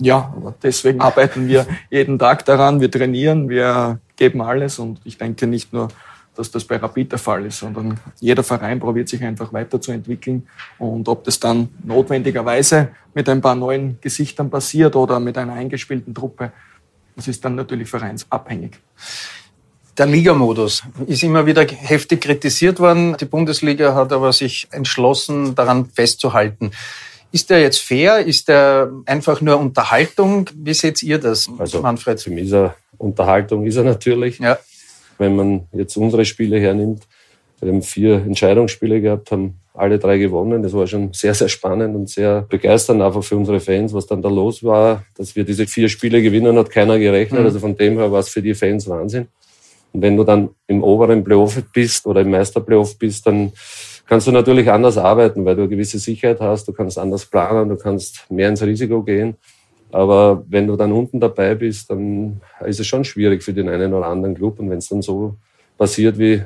Ja, 0.00 0.32
aber 0.36 0.54
deswegen 0.62 1.00
arbeiten 1.02 1.48
wir 1.48 1.66
jeden 1.90 2.18
Tag 2.18 2.44
daran. 2.44 2.80
Wir 2.80 2.90
trainieren, 2.90 3.48
wir 3.48 4.00
geben 4.16 4.42
alles 4.42 4.78
und 4.78 5.00
ich 5.04 5.18
denke 5.18 5.46
nicht 5.46 5.72
nur, 5.72 5.88
dass 6.36 6.50
das 6.50 6.64
bei 6.64 6.76
Rapid 6.76 7.12
der 7.12 7.18
Fall 7.18 7.46
ist, 7.46 7.58
sondern 7.58 7.98
jeder 8.20 8.42
Verein 8.42 8.78
probiert 8.78 9.08
sich 9.08 9.22
einfach 9.22 9.52
weiterzuentwickeln 9.52 10.46
und 10.78 11.08
ob 11.08 11.24
das 11.24 11.40
dann 11.40 11.68
notwendigerweise 11.84 12.88
mit 13.14 13.28
ein 13.28 13.40
paar 13.40 13.54
neuen 13.54 13.98
Gesichtern 14.00 14.50
passiert 14.50 14.94
oder 14.96 15.18
mit 15.20 15.38
einer 15.38 15.54
eingespielten 15.54 16.14
Truppe, 16.14 16.52
das 17.16 17.28
ist 17.28 17.44
dann 17.44 17.54
natürlich 17.54 17.88
vereinsabhängig. 17.88 18.78
Der 19.96 20.06
Ligamodus 20.06 20.82
ist 21.06 21.22
immer 21.22 21.46
wieder 21.46 21.66
heftig 21.66 22.20
kritisiert 22.20 22.78
worden. 22.78 23.16
Die 23.18 23.24
Bundesliga 23.24 23.94
hat 23.94 24.12
aber 24.12 24.32
sich 24.34 24.68
entschlossen, 24.70 25.54
daran 25.54 25.86
festzuhalten. 25.86 26.70
Ist 27.32 27.48
der 27.48 27.62
jetzt 27.62 27.80
fair? 27.80 28.18
Ist 28.18 28.48
der 28.48 28.90
einfach 29.06 29.40
nur 29.40 29.58
Unterhaltung? 29.58 30.50
Wie 30.54 30.74
seht 30.74 31.02
ihr 31.02 31.18
das, 31.18 31.48
also, 31.58 31.80
Manfred? 31.80 32.20
Für 32.20 32.30
mich 32.30 32.44
ist 32.44 32.52
er 32.52 32.76
Unterhaltung 32.98 33.66
ist 33.66 33.76
er 33.76 33.84
natürlich. 33.84 34.38
Ja. 34.38 34.58
Wenn 35.18 35.36
man 35.36 35.66
jetzt 35.72 35.96
unsere 35.96 36.24
Spiele 36.24 36.58
hernimmt, 36.58 37.02
wir 37.60 37.72
haben 37.72 37.82
vier 37.82 38.16
Entscheidungsspiele 38.16 39.00
gehabt, 39.00 39.30
haben 39.30 39.54
alle 39.72 39.98
drei 39.98 40.18
gewonnen. 40.18 40.62
Das 40.62 40.72
war 40.74 40.86
schon 40.86 41.12
sehr, 41.12 41.34
sehr 41.34 41.48
spannend 41.48 41.94
und 41.94 42.08
sehr 42.08 42.42
begeisternd 42.42 43.00
einfach 43.00 43.24
für 43.24 43.36
unsere 43.36 43.60
Fans, 43.60 43.94
was 43.94 44.06
dann 44.06 44.20
da 44.20 44.28
los 44.28 44.62
war. 44.62 45.04
Dass 45.16 45.36
wir 45.36 45.44
diese 45.44 45.66
vier 45.66 45.88
Spiele 45.88 46.20
gewinnen, 46.20 46.58
hat 46.58 46.70
keiner 46.70 46.98
gerechnet. 46.98 47.40
Mhm. 47.40 47.46
Also 47.46 47.58
von 47.60 47.76
dem 47.76 47.98
her 47.98 48.12
war 48.12 48.20
es 48.20 48.28
für 48.28 48.42
die 48.42 48.54
Fans 48.54 48.88
Wahnsinn. 48.88 49.28
Und 49.92 50.02
wenn 50.02 50.16
du 50.16 50.24
dann 50.24 50.50
im 50.66 50.82
oberen 50.82 51.24
Playoff 51.24 51.62
bist 51.72 52.06
oder 52.06 52.20
im 52.20 52.30
Meisterplayoff 52.30 52.98
bist, 52.98 53.26
dann 53.26 53.52
kannst 54.06 54.26
du 54.26 54.32
natürlich 54.32 54.70
anders 54.70 54.98
arbeiten, 54.98 55.44
weil 55.44 55.56
du 55.56 55.62
eine 55.62 55.70
gewisse 55.70 55.98
Sicherheit 55.98 56.40
hast, 56.40 56.68
du 56.68 56.72
kannst 56.72 56.98
anders 56.98 57.26
planen, 57.26 57.68
du 57.68 57.76
kannst 57.76 58.30
mehr 58.30 58.48
ins 58.48 58.62
Risiko 58.62 59.02
gehen. 59.02 59.36
Aber 59.92 60.44
wenn 60.48 60.66
du 60.66 60.76
dann 60.76 60.92
unten 60.92 61.20
dabei 61.20 61.54
bist, 61.54 61.90
dann 61.90 62.40
ist 62.64 62.80
es 62.80 62.86
schon 62.86 63.04
schwierig 63.04 63.42
für 63.42 63.52
den 63.52 63.68
einen 63.68 63.94
oder 63.94 64.06
anderen 64.06 64.34
Club. 64.34 64.58
Und 64.58 64.70
wenn 64.70 64.78
es 64.78 64.88
dann 64.88 65.02
so 65.02 65.36
passiert 65.78 66.18
wie 66.18 66.42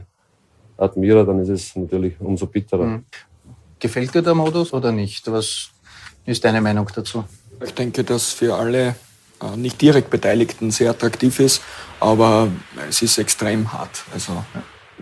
Admira, 0.76 1.24
dann 1.24 1.40
ist 1.40 1.48
es 1.48 1.76
natürlich 1.76 2.14
umso 2.20 2.46
bitterer. 2.46 2.84
Mhm. 2.84 3.04
Gefällt 3.78 4.14
dir 4.14 4.22
der 4.22 4.34
Modus 4.34 4.72
oder 4.72 4.92
nicht? 4.92 5.30
Was 5.30 5.70
ist 6.26 6.44
deine 6.44 6.60
Meinung 6.60 6.88
dazu? 6.94 7.24
Ich 7.64 7.74
denke, 7.74 8.04
dass 8.04 8.32
für 8.32 8.54
alle 8.54 8.94
äh, 9.42 9.56
nicht 9.56 9.80
direkt 9.80 10.10
Beteiligten 10.10 10.70
sehr 10.70 10.90
attraktiv 10.90 11.40
ist, 11.40 11.62
aber 11.98 12.48
es 12.88 13.02
ist 13.02 13.18
extrem 13.18 13.72
hart. 13.72 14.04
Also 14.12 14.44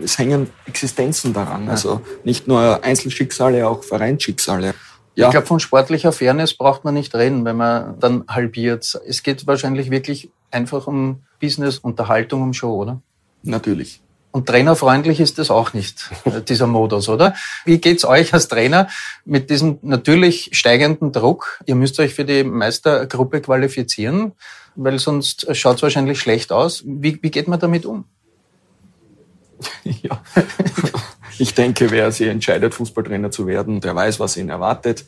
es 0.01 0.17
hängen 0.17 0.49
Existenzen 0.65 1.33
daran. 1.33 1.65
Ja. 1.65 1.71
Also 1.71 2.01
nicht 2.23 2.47
nur 2.47 2.83
Einzelschicksale, 2.83 3.67
auch 3.67 3.83
Vereinsschicksale. 3.83 4.73
Ja. 5.19 5.27
Ich 5.27 5.31
glaube, 5.31 5.47
von 5.47 5.59
sportlicher 5.59 6.13
Fairness 6.13 6.53
braucht 6.53 6.85
man 6.85 6.93
nicht 6.93 7.13
reden, 7.13 7.43
wenn 7.43 7.57
man 7.57 7.99
dann 7.99 8.23
halbiert. 8.29 8.97
Es 9.05 9.21
geht 9.21 9.45
wahrscheinlich 9.47 9.91
wirklich 9.91 10.31
einfach 10.49 10.87
um 10.87 11.23
Business, 11.41 11.77
Unterhaltung, 11.77 12.41
um 12.41 12.53
Show, 12.53 12.73
oder? 12.73 13.01
Natürlich. 13.43 14.01
Und 14.31 14.45
trainerfreundlich 14.45 15.19
ist 15.19 15.37
das 15.37 15.51
auch 15.51 15.73
nicht, 15.73 16.09
dieser 16.47 16.67
Modus, 16.67 17.09
oder? 17.09 17.35
Wie 17.65 17.79
geht's 17.79 18.05
euch 18.05 18.33
als 18.33 18.47
Trainer 18.47 18.87
mit 19.25 19.49
diesem 19.49 19.79
natürlich 19.81 20.51
steigenden 20.53 21.11
Druck? 21.11 21.59
Ihr 21.65 21.75
müsst 21.75 21.99
euch 21.99 22.13
für 22.13 22.23
die 22.23 22.45
Meistergruppe 22.45 23.41
qualifizieren, 23.41 24.31
weil 24.75 24.99
sonst 24.99 25.53
schaut's 25.53 25.81
wahrscheinlich 25.81 26.21
schlecht 26.21 26.53
aus. 26.53 26.83
Wie, 26.85 27.21
wie 27.21 27.31
geht 27.31 27.49
man 27.49 27.59
damit 27.59 27.85
um? 27.85 28.05
ja. 29.83 30.21
Ich 31.39 31.53
denke, 31.53 31.89
wer 31.89 32.11
sich 32.11 32.27
entscheidet, 32.27 32.73
Fußballtrainer 32.73 33.31
zu 33.31 33.47
werden, 33.47 33.79
der 33.79 33.95
weiß, 33.95 34.19
was 34.19 34.35
ihn 34.35 34.49
erwartet. 34.49 35.05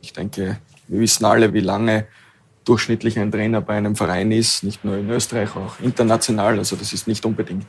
Ich 0.00 0.12
denke, 0.12 0.58
wir 0.86 1.00
wissen 1.00 1.24
alle, 1.24 1.52
wie 1.52 1.60
lange 1.60 2.06
durchschnittlich 2.64 3.18
ein 3.18 3.32
Trainer 3.32 3.60
bei 3.60 3.74
einem 3.74 3.96
Verein 3.96 4.30
ist, 4.30 4.62
nicht 4.62 4.84
nur 4.84 4.96
in 4.96 5.10
Österreich, 5.10 5.56
auch 5.56 5.80
international. 5.80 6.58
Also 6.58 6.76
das 6.76 6.92
ist 6.92 7.08
nicht 7.08 7.26
unbedingt 7.26 7.66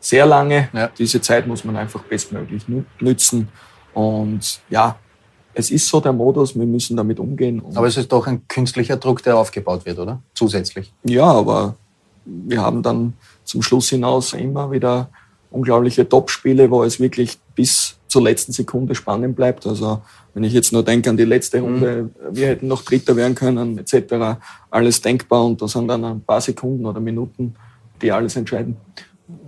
sehr 0.00 0.26
lange. 0.26 0.68
Ja. 0.74 0.90
Diese 0.98 1.22
Zeit 1.22 1.46
muss 1.46 1.64
man 1.64 1.76
einfach 1.76 2.02
bestmöglich 2.02 2.64
nützen. 3.00 3.48
Und 3.94 4.60
ja, 4.68 4.98
es 5.54 5.70
ist 5.70 5.88
so 5.88 6.00
der 6.00 6.12
Modus, 6.12 6.54
wir 6.54 6.66
müssen 6.66 6.94
damit 6.94 7.18
umgehen. 7.18 7.62
Aber 7.74 7.86
es 7.86 7.96
ist 7.96 8.12
doch 8.12 8.26
ein 8.26 8.46
künstlicher 8.48 8.98
Druck, 8.98 9.22
der 9.22 9.38
aufgebaut 9.38 9.86
wird, 9.86 9.98
oder? 9.98 10.20
Zusätzlich. 10.34 10.92
Ja, 11.04 11.24
aber 11.24 11.76
wir 12.26 12.60
haben 12.60 12.82
dann 12.82 13.14
zum 13.44 13.62
Schluss 13.62 13.88
hinaus 13.88 14.34
immer 14.34 14.70
wieder 14.70 15.08
unglaubliche 15.56 16.08
Topspiele, 16.08 16.70
wo 16.70 16.84
es 16.84 17.00
wirklich 17.00 17.38
bis 17.54 17.96
zur 18.08 18.22
letzten 18.22 18.52
Sekunde 18.52 18.94
spannend 18.94 19.36
bleibt. 19.36 19.66
Also 19.66 20.02
wenn 20.34 20.44
ich 20.44 20.52
jetzt 20.52 20.72
nur 20.72 20.84
denke 20.84 21.10
an 21.10 21.16
die 21.16 21.24
letzte 21.24 21.60
Runde, 21.60 22.02
mhm. 22.02 22.36
wir 22.36 22.48
hätten 22.48 22.68
noch 22.68 22.82
Dritter 22.82 23.16
werden 23.16 23.34
können, 23.34 23.78
etc. 23.78 24.38
Alles 24.70 25.00
denkbar 25.00 25.44
und 25.44 25.60
da 25.60 25.68
sind 25.68 25.88
dann 25.88 26.04
ein 26.04 26.20
paar 26.20 26.40
Sekunden 26.40 26.86
oder 26.86 27.00
Minuten, 27.00 27.54
die 28.00 28.12
alles 28.12 28.36
entscheiden. 28.36 28.76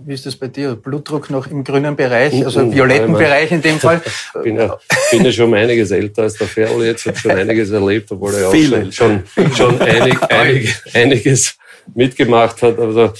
Wie 0.05 0.13
ist 0.13 0.25
das 0.25 0.35
bei 0.35 0.47
dir? 0.47 0.75
Blutdruck 0.75 1.29
noch 1.29 1.47
im 1.47 1.63
grünen 1.63 1.95
Bereich, 1.95 2.33
uh, 2.33 2.45
also 2.45 2.69
violetten 2.73 3.15
uh, 3.15 3.17
Bereich 3.17 3.51
in 3.51 3.61
dem 3.61 3.79
Fall? 3.85 4.01
Ich 4.05 4.41
bin 4.41 4.57
ja, 4.57 4.77
bin 5.11 5.23
ja 5.23 5.31
schon 5.31 5.53
einiges 5.53 5.91
älter 5.91 6.23
als 6.23 6.33
der 6.33 6.47
Ferl 6.47 6.83
jetzt, 6.83 7.05
habe 7.05 7.17
schon 7.17 7.31
einiges 7.31 7.69
erlebt, 7.69 8.11
obwohl 8.11 8.33
er 8.33 8.49
auch 8.49 8.91
schon, 8.91 9.23
schon 9.55 9.81
einig, 9.81 10.21
einig, 10.29 10.75
einiges 10.93 11.55
mitgemacht 11.95 12.61
hat. 12.61 12.77
Also 12.77 13.13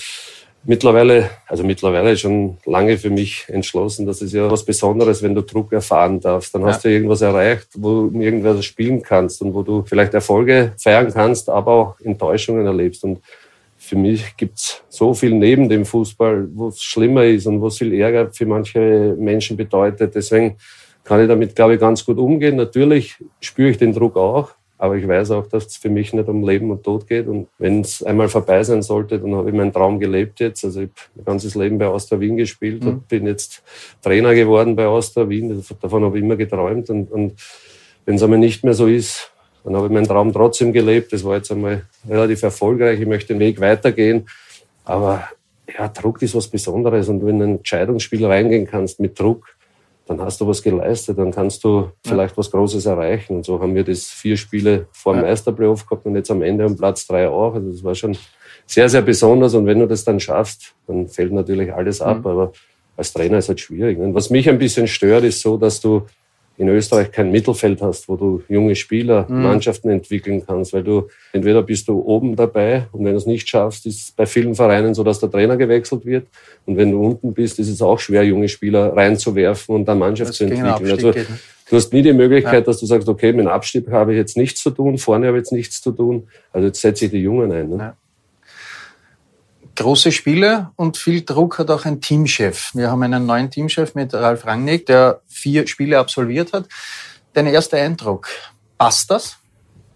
mittlerweile, 0.64 1.30
also 1.48 1.64
mittlerweile 1.64 2.18
schon 2.18 2.58
lange 2.66 2.98
für 2.98 3.10
mich 3.10 3.46
entschlossen, 3.48 4.06
dass 4.06 4.22
es 4.22 4.34
ja 4.34 4.50
was 4.50 4.66
Besonderes, 4.66 5.24
wenn 5.24 5.36
du 5.36 5.42
Druck 5.42 5.72
erfahren 5.72 6.20
darfst. 6.20 6.54
Dann 6.54 6.64
hast 6.66 6.84
ja. 6.84 6.90
du 6.90 6.96
irgendwas 6.96 7.22
erreicht, 7.22 7.70
wo 7.76 8.08
du 8.08 8.20
irgendwas 8.20 8.64
spielen 8.66 9.02
kannst 9.02 9.42
und 9.42 9.54
wo 9.54 9.64
du 9.64 9.84
vielleicht 9.84 10.14
Erfolge 10.14 10.74
feiern 10.78 11.12
kannst, 11.14 11.50
aber 11.50 11.72
auch 11.72 12.00
Enttäuschungen 12.02 12.66
erlebst. 12.66 13.04
Und 13.04 13.20
für 13.78 13.96
mich 13.96 14.36
gibt's 14.38 14.84
so 14.90 15.14
viel 15.14 15.34
neben 15.34 15.70
dem 15.70 15.86
Fußball, 15.86 16.48
wo 16.54 16.68
es 16.68 16.82
schlimmer 16.82 17.24
ist 17.24 17.48
und 17.48 17.62
wo 17.62 17.68
es 17.68 17.78
viel 17.78 17.94
Ärger 17.94 18.32
für 18.32 18.46
manche 18.46 19.16
Menschen 19.18 19.58
bedeutet. 19.58 20.14
Deswegen 20.16 20.58
kann 21.04 21.22
ich 21.22 21.28
damit, 21.28 21.56
glaube 21.56 21.76
ich, 21.76 21.80
ganz 21.80 22.06
gut 22.06 22.18
umgehen. 22.18 22.56
Natürlich 22.56 23.16
spüre 23.40 23.70
ich 23.70 23.78
den 23.78 23.94
Druck 23.94 24.16
auch, 24.16 24.52
aber 24.80 24.96
ich 24.96 25.06
weiß 25.06 25.32
auch, 25.32 25.46
dass 25.46 25.66
es 25.66 25.76
für 25.76 25.90
mich 25.90 26.14
nicht 26.14 26.30
um 26.30 26.48
Leben 26.48 26.72
und 26.72 26.84
Tod 26.84 27.06
geht. 27.06 27.28
Und 27.28 27.50
wenn 27.58 27.82
es 27.82 28.02
einmal 28.02 28.30
vorbei 28.30 28.64
sein 28.64 28.82
sollte, 28.82 29.20
dann 29.20 29.36
habe 29.36 29.50
ich 29.50 29.56
meinen 29.56 29.74
Traum 29.74 30.00
gelebt 30.00 30.40
jetzt. 30.40 30.64
Also 30.64 30.80
ich 30.80 30.88
habe 30.88 31.10
mein 31.16 31.26
ganzes 31.26 31.54
Leben 31.56 31.78
bei 31.78 31.88
Austria 31.88 32.22
Wien 32.22 32.38
gespielt 32.38 32.84
mhm. 32.84 32.90
und 32.90 33.08
bin 33.10 33.28
jetzt 33.28 33.62
Trainer 34.02 34.34
geworden 34.34 34.78
bei 34.78 34.88
Austria 34.88 35.28
Wien. 35.28 35.66
Davon 35.82 36.06
habe 36.06 36.18
ich 36.18 36.24
immer 36.24 36.38
geträumt. 36.38 36.90
Und, 36.90 37.12
und 37.12 37.34
wenn 38.06 38.16
es 38.16 38.24
einmal 38.24 38.40
nicht 38.40 38.64
mehr 38.64 38.74
so 38.74 38.88
ist, 38.88 39.34
dann 39.66 39.76
habe 39.76 39.88
ich 39.88 39.92
meinen 39.92 40.08
Traum 40.08 40.32
trotzdem 40.32 40.72
gelebt. 40.72 41.12
Das 41.12 41.26
war 41.26 41.36
jetzt 41.36 41.52
einmal 41.52 41.82
relativ 42.08 42.42
erfolgreich. 42.42 43.02
Ich 43.02 43.08
möchte 43.08 43.34
den 43.34 43.42
Weg 43.42 43.60
weitergehen. 43.60 44.30
Aber 44.86 45.28
ja, 45.78 45.90
Druck 45.90 46.22
ist 46.22 46.36
was 46.36 46.48
Besonderes. 46.48 47.10
Und 47.10 47.26
wenn 47.26 47.38
du 47.38 47.44
in 47.44 47.50
ein 47.50 47.58
Entscheidungsspiel 47.58 48.26
reingehen 48.26 48.66
kannst 48.66 49.02
mit 49.02 49.20
Druck, 49.20 49.46
dann 50.10 50.22
hast 50.22 50.42
du 50.42 50.48
was 50.48 50.64
geleistet, 50.64 51.20
dann 51.20 51.30
kannst 51.30 51.64
du 51.64 51.92
vielleicht 52.04 52.36
was 52.36 52.50
Großes 52.50 52.88
erreichen. 52.88 53.36
Und 53.36 53.46
so 53.46 53.60
haben 53.62 53.76
wir 53.76 53.84
das 53.84 54.08
vier 54.08 54.38
Spiele 54.38 54.88
vor 54.92 55.14
dem 55.14 55.22
ja. 55.22 55.30
Meisterplayoff 55.30 55.86
gehabt 55.86 56.04
und 56.08 56.16
jetzt 56.16 56.32
am 56.32 56.42
Ende 56.42 56.66
um 56.66 56.76
Platz 56.76 57.06
drei 57.06 57.30
auch. 57.30 57.54
Also 57.54 57.70
das 57.70 57.84
war 57.84 57.94
schon 57.94 58.18
sehr, 58.66 58.90
sehr 58.90 59.04
besonders. 59.04 59.54
Und 59.54 59.68
wenn 59.68 59.80
du 59.80 59.86
das 59.86 60.04
dann 60.04 60.20
schaffst, 60.20 60.74
dann 60.88 61.08
fällt 61.08 61.32
natürlich 61.32 61.72
alles 61.72 62.02
ab. 62.02 62.22
Mhm. 62.22 62.28
Aber 62.28 62.52
als 62.98 63.14
Trainer 63.14 63.38
ist 63.38 63.46
es 63.46 63.50
halt 63.50 63.60
schwierig. 63.60 64.00
Und 64.00 64.16
was 64.16 64.32
mich 64.32 64.50
ein 64.50 64.58
bisschen 64.58 64.88
stört, 64.88 65.24
ist 65.26 65.42
so, 65.42 65.58
dass 65.58 65.80
du 65.80 66.08
in 66.60 66.68
Österreich 66.68 67.12
kein 67.12 67.32
Mittelfeld 67.32 67.82
hast, 67.82 68.10
wo 68.10 68.18
du 68.18 68.44
junge 68.50 68.76
Spieler, 68.76 69.26
mhm. 69.30 69.44
Mannschaften 69.44 69.90
entwickeln 69.90 70.44
kannst, 70.46 70.74
weil 70.74 70.84
du 70.84 71.08
entweder 71.32 71.64
bist 71.64 71.88
du 71.88 72.02
oben 72.02 72.36
dabei 72.36 72.86
und 72.92 73.06
wenn 73.06 73.14
du 73.14 73.18
es 73.18 73.26
nicht 73.26 73.48
schaffst, 73.48 73.86
ist 73.86 74.02
es 74.02 74.12
bei 74.12 74.26
vielen 74.26 74.54
Vereinen 74.56 74.94
so, 74.94 75.04
dass 75.04 75.22
der 75.22 75.32
Trainer 75.32 75.56
gewechselt 75.56 76.06
wird 76.06 76.28
und 76.66 76.76
wenn 76.76 76.92
du 76.92 77.02
unten 77.02 77.34
bist, 77.34 77.60
ist 77.60 77.70
es 77.70 77.82
auch 77.82 77.98
schwer, 77.98 78.24
junge 78.24 78.50
Spieler 78.50 78.94
reinzuwerfen 78.94 79.74
und 79.74 79.86
dann 79.86 80.00
Mannschaft 80.00 80.32
das 80.32 80.38
zu 80.38 80.44
entwickeln. 80.44 80.92
Also, 80.92 81.12
ne? 81.12 81.26
du 81.70 81.76
hast 81.78 81.94
nie 81.94 82.02
die 82.02 82.12
Möglichkeit, 82.12 82.54
ja. 82.54 82.62
dass 82.62 82.82
du 82.82 82.86
sagst, 82.86 83.08
okay, 83.08 83.32
mit 83.32 83.46
dem 83.46 83.48
Abstieg 83.48 83.90
habe 83.90 84.12
ich 84.12 84.18
jetzt 84.18 84.36
nichts 84.36 84.62
zu 84.62 84.72
tun, 84.72 84.98
vorne 84.98 85.28
habe 85.28 85.38
ich 85.38 85.44
jetzt 85.44 85.54
nichts 85.54 85.82
zu 85.82 85.92
tun, 85.92 86.28
also 86.52 86.68
jetzt 86.68 86.82
setze 86.82 87.06
ich 87.06 87.12
die 87.12 87.22
Jungen 87.22 87.52
ein. 87.54 87.70
Ne? 87.70 87.78
Ja 87.78 87.96
große 89.80 90.12
Spiele 90.12 90.72
und 90.76 90.98
viel 90.98 91.24
Druck 91.24 91.58
hat 91.58 91.72
auch 91.72 91.86
ein 91.86 92.02
Teamchef. 92.02 92.72
Wir 92.76 92.92
haben 92.92 93.02
einen 93.02 93.26
neuen 93.26 93.50
Teamchef 93.50 93.96
mit 93.96 94.14
Ralf 94.14 94.46
Rangnick, 94.46 94.86
der 94.86 95.22
vier 95.28 95.68
Spiele 95.68 95.98
absolviert 96.00 96.54
hat. 96.54 96.68
Dein 97.34 97.48
erster 97.48 97.78
Eindruck, 97.78 98.28
passt 98.78 99.10
das? 99.10 99.38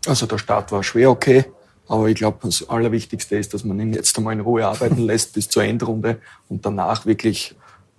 Also 0.08 0.26
der 0.26 0.38
Start 0.38 0.72
war 0.72 0.84
schwer 0.84 1.10
okay, 1.10 1.46
Aber 1.88 2.08
ich 2.08 2.16
glaube, 2.16 2.40
das 2.44 2.68
Allerwichtigste 2.70 3.36
ist, 3.36 3.54
dass 3.54 3.64
man 3.64 3.80
ihn 3.80 3.94
jetzt 3.94 4.18
einmal 4.18 4.34
in 4.34 4.40
Ruhe 4.40 4.66
arbeiten 4.66 4.98
lässt 5.06 5.34
bis 5.34 5.50
zur 5.50 5.64
Endrunde 5.64 6.22
und 6.48 6.66
danach 6.66 7.06
wirklich 7.06 7.56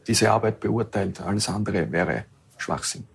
diese 0.06 0.30
Arbeit 0.30 0.60
beurteilt. 0.60 1.20
Alles 1.20 1.48
andere 1.48 1.92
wäre 1.92 2.24
Schwachsinn. 2.56 3.06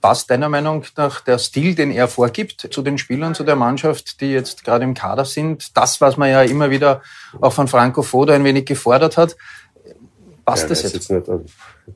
Passt 0.00 0.30
deiner 0.30 0.48
Meinung 0.48 0.84
nach 0.96 1.20
der 1.20 1.38
Stil, 1.38 1.74
den 1.74 1.90
er 1.90 2.06
vorgibt, 2.06 2.68
zu 2.70 2.82
den 2.82 2.98
Spielern, 2.98 3.34
zu 3.34 3.42
der 3.42 3.56
Mannschaft, 3.56 4.20
die 4.20 4.30
jetzt 4.30 4.64
gerade 4.64 4.84
im 4.84 4.94
Kader 4.94 5.24
sind? 5.24 5.76
Das, 5.76 6.00
was 6.00 6.16
man 6.16 6.30
ja 6.30 6.42
immer 6.42 6.70
wieder 6.70 7.02
auch 7.40 7.52
von 7.52 7.66
Franco 7.66 8.02
Foda 8.02 8.34
ein 8.34 8.44
wenig 8.44 8.64
gefordert 8.64 9.16
hat. 9.16 9.36
Passt 10.44 10.62
ja, 10.62 10.68
das 10.68 10.82
jetzt? 10.84 10.94
jetzt 10.94 11.10
nicht, 11.10 11.28
also, 11.28 11.44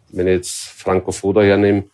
wenn 0.08 0.26
ich 0.26 0.34
jetzt 0.34 0.50
Franco 0.50 1.12
Foda 1.12 1.42
hernehme, 1.42 1.84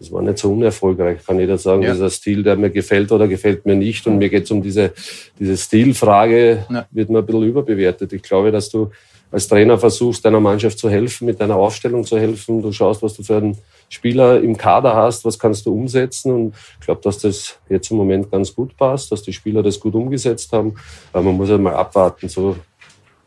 das 0.00 0.10
war 0.10 0.22
nicht 0.22 0.38
so 0.38 0.50
unerfolgreich. 0.50 1.24
Kann 1.26 1.38
jeder 1.38 1.58
sagen, 1.58 1.82
ja. 1.82 1.92
dieser 1.92 2.08
Stil, 2.08 2.42
der 2.42 2.56
mir 2.56 2.70
gefällt 2.70 3.12
oder 3.12 3.28
gefällt 3.28 3.66
mir 3.66 3.76
nicht. 3.76 4.06
Und 4.06 4.16
mir 4.16 4.30
geht 4.30 4.44
es 4.44 4.50
um 4.50 4.62
diese, 4.62 4.94
diese 5.38 5.58
Stilfrage, 5.58 6.64
ja. 6.70 6.86
wird 6.90 7.10
mir 7.10 7.18
ein 7.18 7.26
bisschen 7.26 7.42
überbewertet. 7.42 8.14
Ich 8.14 8.22
glaube, 8.22 8.50
dass 8.50 8.70
du 8.70 8.90
als 9.30 9.48
Trainer 9.48 9.78
versuchst, 9.78 10.24
deiner 10.24 10.40
Mannschaft 10.40 10.78
zu 10.78 10.90
helfen, 10.90 11.26
mit 11.26 11.40
deiner 11.40 11.56
Aufstellung 11.56 12.04
zu 12.04 12.18
helfen. 12.18 12.62
Du 12.62 12.72
schaust, 12.72 13.02
was 13.02 13.14
du 13.14 13.22
für 13.22 13.36
einen 13.36 13.58
Spieler 13.88 14.40
im 14.40 14.56
Kader 14.56 14.94
hast, 14.94 15.24
was 15.24 15.38
kannst 15.38 15.66
du 15.66 15.72
umsetzen. 15.72 16.32
Und 16.32 16.54
ich 16.80 16.86
glaube, 16.86 17.00
dass 17.02 17.18
das 17.18 17.58
jetzt 17.68 17.90
im 17.90 17.96
Moment 17.96 18.30
ganz 18.30 18.54
gut 18.54 18.76
passt, 18.76 19.12
dass 19.12 19.22
die 19.22 19.32
Spieler 19.32 19.62
das 19.62 19.78
gut 19.78 19.94
umgesetzt 19.94 20.52
haben. 20.52 20.74
Aber 21.12 21.24
man 21.24 21.36
muss 21.36 21.48
halt 21.48 21.60
mal 21.60 21.74
abwarten. 21.74 22.28
So 22.28 22.56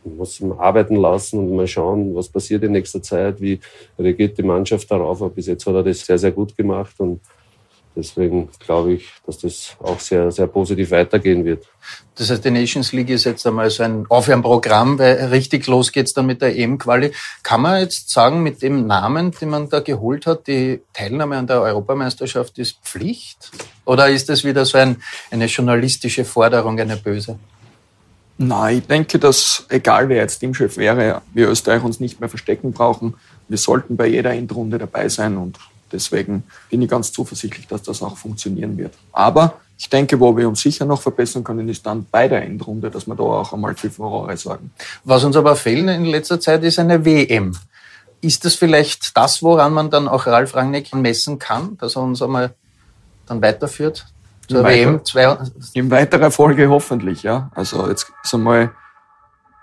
man 0.05 0.17
muss 0.17 0.39
ihn 0.39 0.51
arbeiten 0.51 0.95
lassen 0.95 1.39
und 1.39 1.55
mal 1.55 1.67
schauen, 1.67 2.13
was 2.15 2.27
passiert 2.27 2.63
in 2.63 2.73
nächster 2.73 3.01
Zeit, 3.01 3.39
wie 3.39 3.59
reagiert 3.97 4.37
die 4.37 4.43
Mannschaft 4.43 4.91
darauf. 4.91 5.21
Aber 5.21 5.33
bis 5.33 5.47
jetzt 5.47 5.65
hat 5.65 5.75
er 5.75 5.83
das 5.83 6.05
sehr, 6.05 6.17
sehr 6.17 6.31
gut 6.31 6.55
gemacht 6.57 6.95
und 6.99 7.21
deswegen 7.95 8.49
glaube 8.59 8.93
ich, 8.93 9.09
dass 9.25 9.37
das 9.39 9.75
auch 9.81 9.99
sehr, 9.99 10.31
sehr 10.31 10.47
positiv 10.47 10.91
weitergehen 10.91 11.45
wird. 11.45 11.65
Das 12.15 12.29
heißt, 12.29 12.45
die 12.45 12.51
Nations 12.51 12.91
League 12.93 13.09
ist 13.09 13.23
jetzt 13.23 13.45
einmal 13.45 13.69
so 13.69 13.83
ein 13.83 14.05
Aufwärmprogramm, 14.07 14.99
weil 14.99 15.25
richtig 15.27 15.67
los 15.67 15.91
geht's 15.91 16.13
dann 16.13 16.25
mit 16.25 16.41
der 16.41 16.57
EM-Quali. 16.57 17.11
Kann 17.41 17.61
man 17.61 17.81
jetzt 17.81 18.09
sagen, 18.09 18.43
mit 18.43 18.61
dem 18.61 18.87
Namen, 18.87 19.31
den 19.31 19.49
man 19.49 19.69
da 19.69 19.79
geholt 19.79 20.25
hat, 20.25 20.47
die 20.47 20.81
Teilnahme 20.93 21.37
an 21.37 21.47
der 21.47 21.61
Europameisterschaft 21.61 22.57
ist 22.59 22.77
Pflicht? 22.83 23.51
Oder 23.85 24.09
ist 24.09 24.29
das 24.29 24.43
wieder 24.43 24.65
so 24.65 24.77
ein, 24.77 24.97
eine 25.31 25.45
journalistische 25.45 26.25
Forderung, 26.25 26.79
eine 26.79 26.97
böse? 26.97 27.39
Nein, 28.37 28.79
ich 28.79 28.87
denke, 28.87 29.19
dass 29.19 29.65
egal 29.69 30.09
wer 30.09 30.17
jetzt 30.17 30.39
Teamchef 30.39 30.77
wäre, 30.77 31.21
wir 31.33 31.49
Österreich 31.49 31.83
uns 31.83 31.99
nicht 31.99 32.19
mehr 32.19 32.29
verstecken 32.29 32.73
brauchen. 32.73 33.15
Wir 33.47 33.57
sollten 33.57 33.95
bei 33.95 34.07
jeder 34.07 34.31
Endrunde 34.31 34.77
dabei 34.79 35.07
sein 35.07 35.37
und 35.37 35.59
deswegen 35.93 36.43
bin 36.69 36.81
ich 36.81 36.89
ganz 36.89 37.11
zuversichtlich, 37.11 37.67
dass 37.67 37.83
das 37.83 38.01
auch 38.01 38.17
funktionieren 38.17 38.77
wird. 38.77 38.93
Aber 39.11 39.59
ich 39.77 39.89
denke, 39.89 40.19
wo 40.19 40.35
wir 40.35 40.47
uns 40.49 40.61
sicher 40.61 40.85
noch 40.85 41.01
verbessern 41.01 41.43
können, 41.43 41.69
ist 41.69 41.85
dann 41.85 42.05
bei 42.09 42.27
der 42.27 42.43
Endrunde, 42.43 42.89
dass 42.91 43.07
wir 43.07 43.15
da 43.15 43.23
auch 43.23 43.53
einmal 43.53 43.75
für 43.75 43.89
Furore 43.89 44.35
sorgen. 44.37 44.71
Was 45.03 45.23
uns 45.23 45.35
aber 45.35 45.55
fehlt 45.55 45.87
in 45.89 46.05
letzter 46.05 46.39
Zeit 46.39 46.63
ist 46.63 46.79
eine 46.79 47.05
WM. 47.05 47.55
Ist 48.21 48.45
das 48.45 48.55
vielleicht 48.55 49.15
das, 49.15 49.41
woran 49.43 49.73
man 49.73 49.89
dann 49.89 50.07
auch 50.07 50.27
Ralf 50.27 50.55
Rangnick 50.55 50.93
messen 50.93 51.39
kann, 51.39 51.77
dass 51.77 51.95
er 51.95 52.03
uns 52.03 52.21
einmal 52.21 52.53
dann 53.25 53.41
weiterführt? 53.41 54.05
zur 54.47 54.63
WM. 54.63 55.03
Zwei, 55.05 55.37
in 55.73 55.91
weiterer 55.91 56.31
Folge 56.31 56.69
hoffentlich, 56.69 57.23
ja. 57.23 57.51
Also 57.55 57.87
jetzt 57.87 58.11
ist 58.23 58.33
einmal 58.33 58.71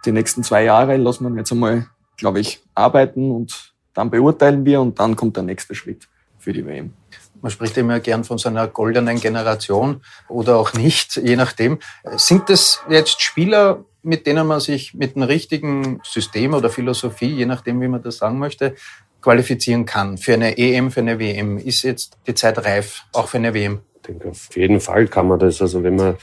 die 0.05 0.13
nächsten 0.13 0.43
zwei 0.43 0.65
Jahre 0.65 0.97
lassen 0.97 1.29
wir 1.29 1.39
jetzt 1.39 1.53
einmal, 1.53 1.87
glaube 2.17 2.41
ich, 2.41 2.63
arbeiten 2.75 3.31
und 3.31 3.73
dann 3.95 4.11
beurteilen 4.11 4.65
wir 4.65 4.81
und 4.81 4.99
dann 4.99 5.17
kommt 5.17 5.37
der 5.37 5.43
nächste 5.43 5.75
Schritt 5.75 6.09
für 6.41 6.53
die 6.53 6.67
WM. 6.67 6.93
Man 7.41 7.51
spricht 7.51 7.77
immer 7.77 8.01
gern 8.01 8.25
von 8.25 8.37
so 8.39 8.49
einer 8.49 8.67
goldenen 8.67 9.21
Generation 9.21 10.03
oder 10.29 10.59
auch 10.59 10.75
nicht, 10.75 11.17
je 11.17 11.37
nachdem. 11.37 11.79
Sind 12.17 12.51
das 12.51 12.81
jetzt 12.91 13.23
Spieler, 13.23 13.85
mit 14.03 14.27
denen 14.27 14.47
man 14.47 14.61
sich 14.61 14.95
mit 14.95 15.17
einem 15.17 15.29
richtigen 15.29 16.01
System 16.03 16.55
oder 16.55 16.69
Philosophie, 16.69 17.35
je 17.35 17.47
nachdem, 17.47 17.81
wie 17.81 17.89
man 17.89 18.03
das 18.03 18.19
sagen 18.19 18.39
möchte, 18.39 18.75
qualifizieren 19.23 19.87
kann 19.87 20.19
für 20.19 20.35
eine 20.35 20.59
EM, 20.59 20.91
für 20.91 21.01
eine 21.01 21.19
WM? 21.19 21.59
Ist 21.59 21.83
jetzt 21.83 22.19
die 22.27 22.35
Zeit 22.35 22.59
reif, 22.65 23.05
auch 23.13 23.29
für 23.29 23.39
eine 23.39 23.55
WM? 23.55 23.81
denke, 24.11 24.29
auf 24.29 24.57
jeden 24.57 24.81
Fall 24.81 25.07
kann 25.07 25.29
man 25.29 25.39
das. 25.39 25.61
Also 25.63 25.83
wenn 25.83 25.97
man 25.97 26.17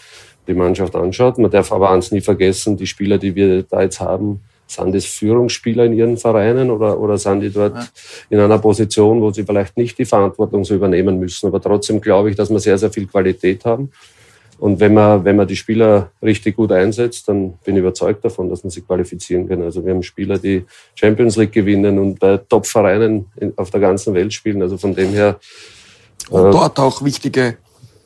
die 0.48 0.54
Mannschaft 0.54 0.96
anschaut, 0.96 1.38
man 1.38 1.52
darf 1.52 1.72
aber 1.72 1.92
eins 1.92 2.12
nie 2.12 2.22
vergessen, 2.22 2.78
die 2.78 2.88
Spieler, 2.88 3.18
die 3.18 3.36
wir 3.36 3.64
da 3.64 3.82
jetzt 3.82 4.00
haben, 4.00 4.42
sind 4.68 4.94
das 4.94 5.06
Führungsspieler 5.06 5.86
in 5.86 5.94
ihren 5.94 6.18
Vereinen 6.18 6.70
oder, 6.70 7.00
oder 7.00 7.18
sind 7.18 7.42
die 7.42 7.50
dort 7.50 7.76
ja. 7.76 7.88
in 8.30 8.40
einer 8.40 8.60
Position, 8.60 9.22
wo 9.22 9.32
sie 9.32 9.44
vielleicht 9.44 9.78
nicht 9.78 9.98
die 9.98 10.06
Verantwortung 10.06 10.64
so 10.64 10.76
übernehmen 10.76 11.20
müssen? 11.20 11.48
Aber 11.48 11.62
trotzdem 11.62 12.02
glaube 12.02 12.30
ich, 12.30 12.36
dass 12.36 12.50
wir 12.50 12.60
sehr, 12.60 12.78
sehr 12.78 12.92
viel 12.92 13.08
Qualität 13.08 13.66
haben. 13.66 13.92
Und 14.60 14.80
wenn 14.80 14.94
man, 14.94 15.24
wenn 15.24 15.36
man 15.36 15.48
die 15.48 15.56
Spieler 15.56 16.10
richtig 16.22 16.56
gut 16.56 16.72
einsetzt, 16.72 17.30
dann 17.30 17.54
bin 17.64 17.76
ich 17.76 17.82
überzeugt 17.82 18.26
davon, 18.26 18.50
dass 18.50 18.64
man 18.64 18.72
sich 18.72 18.86
qualifizieren 18.86 19.48
kann. 19.48 19.62
Also 19.62 19.86
wir 19.86 19.94
haben 19.94 20.02
Spieler, 20.02 20.40
die 20.40 20.66
Champions 20.96 21.36
League 21.36 21.52
gewinnen 21.52 22.00
und 22.00 22.20
bei 22.20 22.38
Top-Vereinen 22.38 23.28
auf 23.56 23.70
der 23.70 23.80
ganzen 23.80 24.16
Welt 24.16 24.34
spielen. 24.34 24.62
Also 24.64 24.78
von 24.78 24.96
dem 24.96 25.10
her. 25.10 25.40
Und 26.30 26.52
dort 26.52 26.80
auch 26.80 27.04
wichtige 27.04 27.58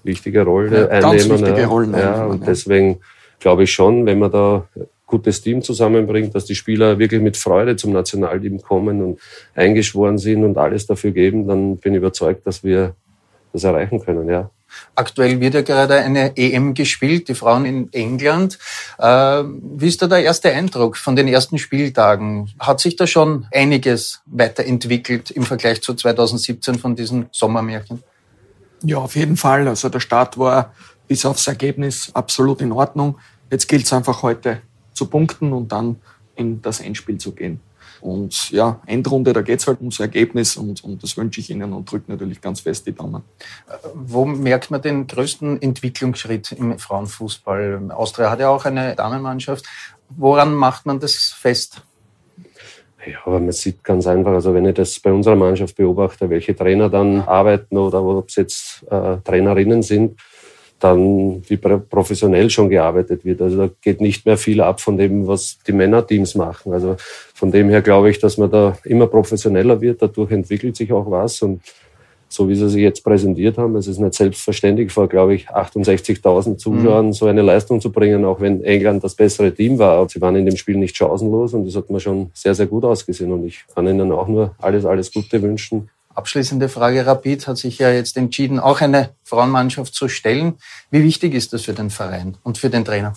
wichtige 0.03 0.43
Rolle 0.43 0.81
ja, 0.81 0.87
einnehmen. 0.87 1.29
Ganz 1.29 1.41
wichtige 1.41 1.65
Rollen 1.67 1.93
ja, 1.93 2.13
einnehmen, 2.13 2.31
und 2.31 2.47
deswegen 2.47 2.99
glaube 3.39 3.63
ich 3.63 3.71
schon, 3.71 4.05
wenn 4.05 4.19
man 4.19 4.31
da 4.31 4.67
gutes 5.11 5.41
Team 5.41 5.61
zusammenbringt, 5.61 6.33
dass 6.33 6.45
die 6.45 6.55
Spieler 6.55 6.97
wirklich 6.97 7.21
mit 7.21 7.37
Freude 7.37 7.75
zum 7.75 7.91
Nationalteam 7.91 8.61
kommen 8.61 9.03
und 9.03 9.19
eingeschworen 9.53 10.17
sind 10.17 10.43
und 10.43 10.57
alles 10.57 10.87
dafür 10.87 11.11
geben, 11.11 11.47
dann 11.47 11.77
bin 11.77 11.93
ich 11.93 11.97
überzeugt, 11.97 12.47
dass 12.47 12.63
wir 12.63 12.95
das 13.53 13.63
erreichen 13.63 13.99
können, 13.99 14.27
ja. 14.29 14.49
Aktuell 14.95 15.41
wird 15.41 15.53
ja 15.53 15.63
gerade 15.63 15.95
eine 15.95 16.37
EM 16.37 16.73
gespielt, 16.73 17.27
die 17.27 17.35
Frauen 17.35 17.65
in 17.65 17.91
England. 17.91 18.57
Äh, 18.97 19.43
wie 19.43 19.87
ist 19.87 20.01
da 20.01 20.07
der 20.07 20.23
erste 20.23 20.49
Eindruck 20.53 20.95
von 20.95 21.17
den 21.17 21.27
ersten 21.27 21.57
Spieltagen? 21.57 22.49
Hat 22.57 22.79
sich 22.79 22.95
da 22.95 23.05
schon 23.05 23.47
einiges 23.51 24.21
weiterentwickelt 24.27 25.29
im 25.31 25.43
Vergleich 25.43 25.81
zu 25.81 25.93
2017 25.93 26.75
von 26.75 26.95
diesen 26.95 27.27
Sommermärchen? 27.33 28.01
Ja, 28.83 28.99
auf 28.99 29.17
jeden 29.17 29.35
Fall. 29.35 29.67
Also 29.67 29.89
der 29.89 29.99
Start 29.99 30.37
war 30.37 30.73
bis 31.09 31.25
aufs 31.25 31.47
Ergebnis 31.47 32.09
absolut 32.13 32.61
in 32.61 32.71
Ordnung. 32.71 33.19
Jetzt 33.51 33.67
gilt 33.67 33.83
es 33.83 33.91
einfach 33.91 34.23
heute 34.23 34.61
zu 35.01 35.07
punkten 35.07 35.51
und 35.51 35.71
dann 35.71 35.95
in 36.35 36.61
das 36.61 36.79
Endspiel 36.79 37.17
zu 37.17 37.31
gehen. 37.31 37.59
Und 38.01 38.51
ja, 38.51 38.79
Endrunde, 38.85 39.33
da 39.33 39.41
geht 39.41 39.59
es 39.59 39.67
halt 39.67 39.79
ums 39.79 39.99
Ergebnis 39.99 40.57
und, 40.57 40.83
und 40.83 41.01
das 41.01 41.17
wünsche 41.17 41.39
ich 41.39 41.49
Ihnen 41.49 41.73
und 41.73 41.91
drücke 41.91 42.11
natürlich 42.11 42.39
ganz 42.39 42.61
fest 42.61 42.85
die 42.85 42.93
Daumen. 42.93 43.23
Wo 43.95 44.25
merkt 44.25 44.69
man 44.69 44.81
den 44.81 45.07
größten 45.07 45.59
Entwicklungsschritt 45.59 46.51
im 46.51 46.77
Frauenfußball? 46.77 47.91
Austria 47.91 48.29
hat 48.29 48.39
ja 48.39 48.49
auch 48.49 48.65
eine 48.65 48.95
Damenmannschaft. 48.95 49.65
Woran 50.09 50.53
macht 50.53 50.85
man 50.85 50.99
das 50.99 51.15
fest? 51.29 51.81
Ja, 53.05 53.17
aber 53.25 53.39
man 53.39 53.51
sieht 53.51 53.83
ganz 53.83 54.05
einfach, 54.05 54.33
also 54.33 54.53
wenn 54.53 54.65
ich 54.65 54.75
das 54.75 54.99
bei 54.99 55.11
unserer 55.11 55.35
Mannschaft 55.35 55.75
beobachte, 55.75 56.29
welche 56.29 56.55
Trainer 56.55 56.89
dann 56.89 57.21
arbeiten 57.21 57.75
oder 57.75 58.03
ob 58.03 58.29
es 58.29 58.35
jetzt 58.35 58.85
äh, 58.91 59.17
Trainerinnen 59.23 59.81
sind, 59.81 60.19
dann 60.81 61.43
wie 61.47 61.57
professionell 61.57 62.49
schon 62.49 62.69
gearbeitet 62.69 63.23
wird. 63.23 63.41
Also 63.41 63.57
da 63.57 63.69
geht 63.81 64.01
nicht 64.01 64.25
mehr 64.25 64.37
viel 64.37 64.61
ab 64.61 64.81
von 64.81 64.97
dem, 64.97 65.27
was 65.27 65.59
die 65.65 65.71
Männerteams 65.71 66.35
machen. 66.35 66.73
Also 66.73 66.95
von 67.33 67.51
dem 67.51 67.69
her 67.69 67.81
glaube 67.81 68.09
ich, 68.09 68.19
dass 68.19 68.37
man 68.37 68.49
da 68.49 68.77
immer 68.83 69.07
professioneller 69.07 69.79
wird. 69.79 70.01
Dadurch 70.01 70.31
entwickelt 70.31 70.75
sich 70.75 70.91
auch 70.91 71.09
was 71.09 71.41
und 71.41 71.61
so 72.31 72.47
wie 72.47 72.55
sie 72.55 72.69
sich 72.69 72.81
jetzt 72.81 73.03
präsentiert 73.03 73.57
haben. 73.57 73.75
Es 73.75 73.87
ist 73.87 73.99
nicht 73.99 74.13
selbstverständlich 74.13 74.91
vor, 74.91 75.07
glaube 75.07 75.35
ich, 75.35 75.49
68.000 75.49 76.57
Zuschauern 76.57 77.07
mhm. 77.07 77.13
so 77.13 77.25
eine 77.27 77.41
Leistung 77.41 77.81
zu 77.81 77.91
bringen, 77.91 78.25
auch 78.25 78.39
wenn 78.39 78.63
England 78.63 79.03
das 79.03 79.15
bessere 79.15 79.53
Team 79.53 79.77
war. 79.77 80.07
Sie 80.09 80.21
waren 80.21 80.35
in 80.35 80.45
dem 80.45 80.55
Spiel 80.55 80.77
nicht 80.77 80.95
chancenlos 80.95 81.53
und 81.53 81.65
das 81.65 81.75
hat 81.75 81.89
mir 81.89 81.99
schon 81.99 82.31
sehr, 82.33 82.55
sehr 82.55 82.67
gut 82.67 82.85
ausgesehen. 82.85 83.31
Und 83.31 83.45
ich 83.45 83.65
kann 83.75 83.85
ihnen 83.85 84.11
auch 84.11 84.27
nur 84.27 84.55
alles, 84.59 84.85
alles 84.85 85.11
Gute 85.11 85.41
wünschen. 85.41 85.89
Abschließende 86.15 86.69
Frage. 86.69 87.05
Rapid 87.05 87.47
hat 87.47 87.57
sich 87.57 87.79
ja 87.79 87.91
jetzt 87.91 88.17
entschieden, 88.17 88.59
auch 88.59 88.81
eine 88.81 89.11
Frauenmannschaft 89.23 89.93
zu 89.93 90.07
stellen. 90.07 90.55
Wie 90.89 91.03
wichtig 91.03 91.33
ist 91.33 91.53
das 91.53 91.63
für 91.63 91.73
den 91.73 91.89
Verein 91.89 92.37
und 92.43 92.57
für 92.57 92.69
den 92.69 92.85
Trainer? 92.85 93.13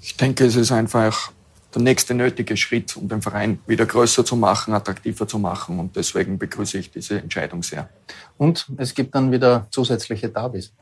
Ich 0.00 0.16
denke, 0.16 0.44
es 0.46 0.56
ist 0.56 0.72
einfach 0.72 1.32
der 1.74 1.82
nächste 1.82 2.14
nötige 2.14 2.56
Schritt, 2.56 2.96
um 2.96 3.08
den 3.08 3.22
Verein 3.22 3.58
wieder 3.66 3.86
größer 3.86 4.24
zu 4.24 4.36
machen, 4.36 4.74
attraktiver 4.74 5.28
zu 5.28 5.38
machen. 5.38 5.78
Und 5.78 5.96
deswegen 5.96 6.38
begrüße 6.38 6.78
ich 6.78 6.90
diese 6.90 7.18
Entscheidung 7.18 7.62
sehr. 7.62 7.88
Und 8.36 8.66
es 8.76 8.94
gibt 8.94 9.14
dann 9.14 9.32
wieder 9.32 9.66
zusätzliche 9.70 10.28
Davis. 10.28 10.72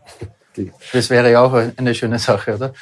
Das 0.92 1.10
wäre 1.10 1.30
ja 1.30 1.42
auch 1.42 1.52
eine 1.52 1.94
schöne 1.94 2.18
Sache, 2.18 2.54
oder? 2.54 2.72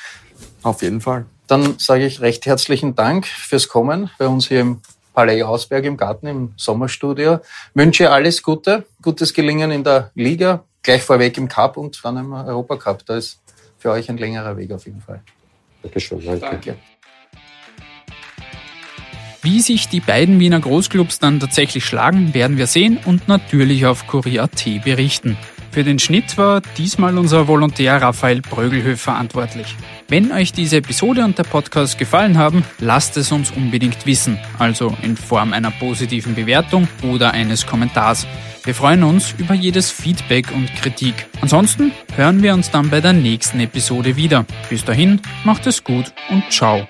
Auf 0.62 0.82
jeden 0.82 1.00
Fall. 1.00 1.26
Dann 1.46 1.78
sage 1.78 2.06
ich 2.06 2.20
recht 2.20 2.46
herzlichen 2.46 2.94
Dank 2.94 3.26
fürs 3.26 3.68
Kommen 3.68 4.10
bei 4.18 4.26
uns 4.26 4.48
hier 4.48 4.60
im 4.60 4.80
Palais 5.14 5.42
Ausberg 5.42 5.84
im 5.84 5.96
Garten 5.96 6.26
im 6.26 6.52
Sommerstudio. 6.56 7.38
Wünsche 7.72 8.10
alles 8.10 8.42
Gute, 8.42 8.84
gutes 9.00 9.32
Gelingen 9.32 9.70
in 9.70 9.84
der 9.84 10.10
Liga, 10.14 10.64
gleich 10.82 11.02
vorweg 11.02 11.38
im 11.38 11.48
Cup 11.48 11.78
und 11.78 11.98
dann 12.04 12.18
im 12.18 12.32
Europacup. 12.32 13.06
Da 13.06 13.16
ist 13.16 13.40
für 13.78 13.90
euch 13.90 14.10
ein 14.10 14.18
längerer 14.18 14.56
Weg 14.56 14.72
auf 14.72 14.84
jeden 14.84 15.00
Fall. 15.00 15.22
Dankeschön, 15.82 16.22
danke. 16.24 16.40
danke. 16.40 16.76
Wie 19.42 19.60
sich 19.60 19.88
die 19.88 20.00
beiden 20.00 20.40
Wiener 20.40 20.58
Großclubs 20.58 21.18
dann 21.18 21.38
tatsächlich 21.38 21.84
schlagen, 21.84 22.32
werden 22.32 22.56
wir 22.56 22.66
sehen 22.66 22.98
und 23.04 23.28
natürlich 23.28 23.84
auf 23.84 24.06
Kurier.at 24.06 24.64
berichten. 24.82 25.36
Für 25.74 25.82
den 25.82 25.98
Schnitt 25.98 26.38
war 26.38 26.62
diesmal 26.78 27.18
unser 27.18 27.48
Volontär 27.48 28.00
Raphael 28.00 28.40
Brögelhöf 28.40 29.00
verantwortlich. 29.00 29.74
Wenn 30.06 30.30
euch 30.30 30.52
diese 30.52 30.76
Episode 30.76 31.24
und 31.24 31.36
der 31.36 31.42
Podcast 31.42 31.98
gefallen 31.98 32.38
haben, 32.38 32.62
lasst 32.78 33.16
es 33.16 33.32
uns 33.32 33.50
unbedingt 33.50 34.06
wissen, 34.06 34.38
also 34.60 34.96
in 35.02 35.16
Form 35.16 35.52
einer 35.52 35.72
positiven 35.72 36.36
Bewertung 36.36 36.86
oder 37.02 37.32
eines 37.32 37.66
Kommentars. 37.66 38.24
Wir 38.62 38.72
freuen 38.72 39.02
uns 39.02 39.34
über 39.36 39.54
jedes 39.54 39.90
Feedback 39.90 40.52
und 40.54 40.72
Kritik. 40.76 41.26
Ansonsten 41.40 41.90
hören 42.14 42.40
wir 42.40 42.54
uns 42.54 42.70
dann 42.70 42.88
bei 42.88 43.00
der 43.00 43.12
nächsten 43.12 43.58
Episode 43.58 44.14
wieder. 44.14 44.46
Bis 44.70 44.84
dahin, 44.84 45.20
macht 45.42 45.66
es 45.66 45.82
gut 45.82 46.12
und 46.30 46.44
ciao. 46.52 46.86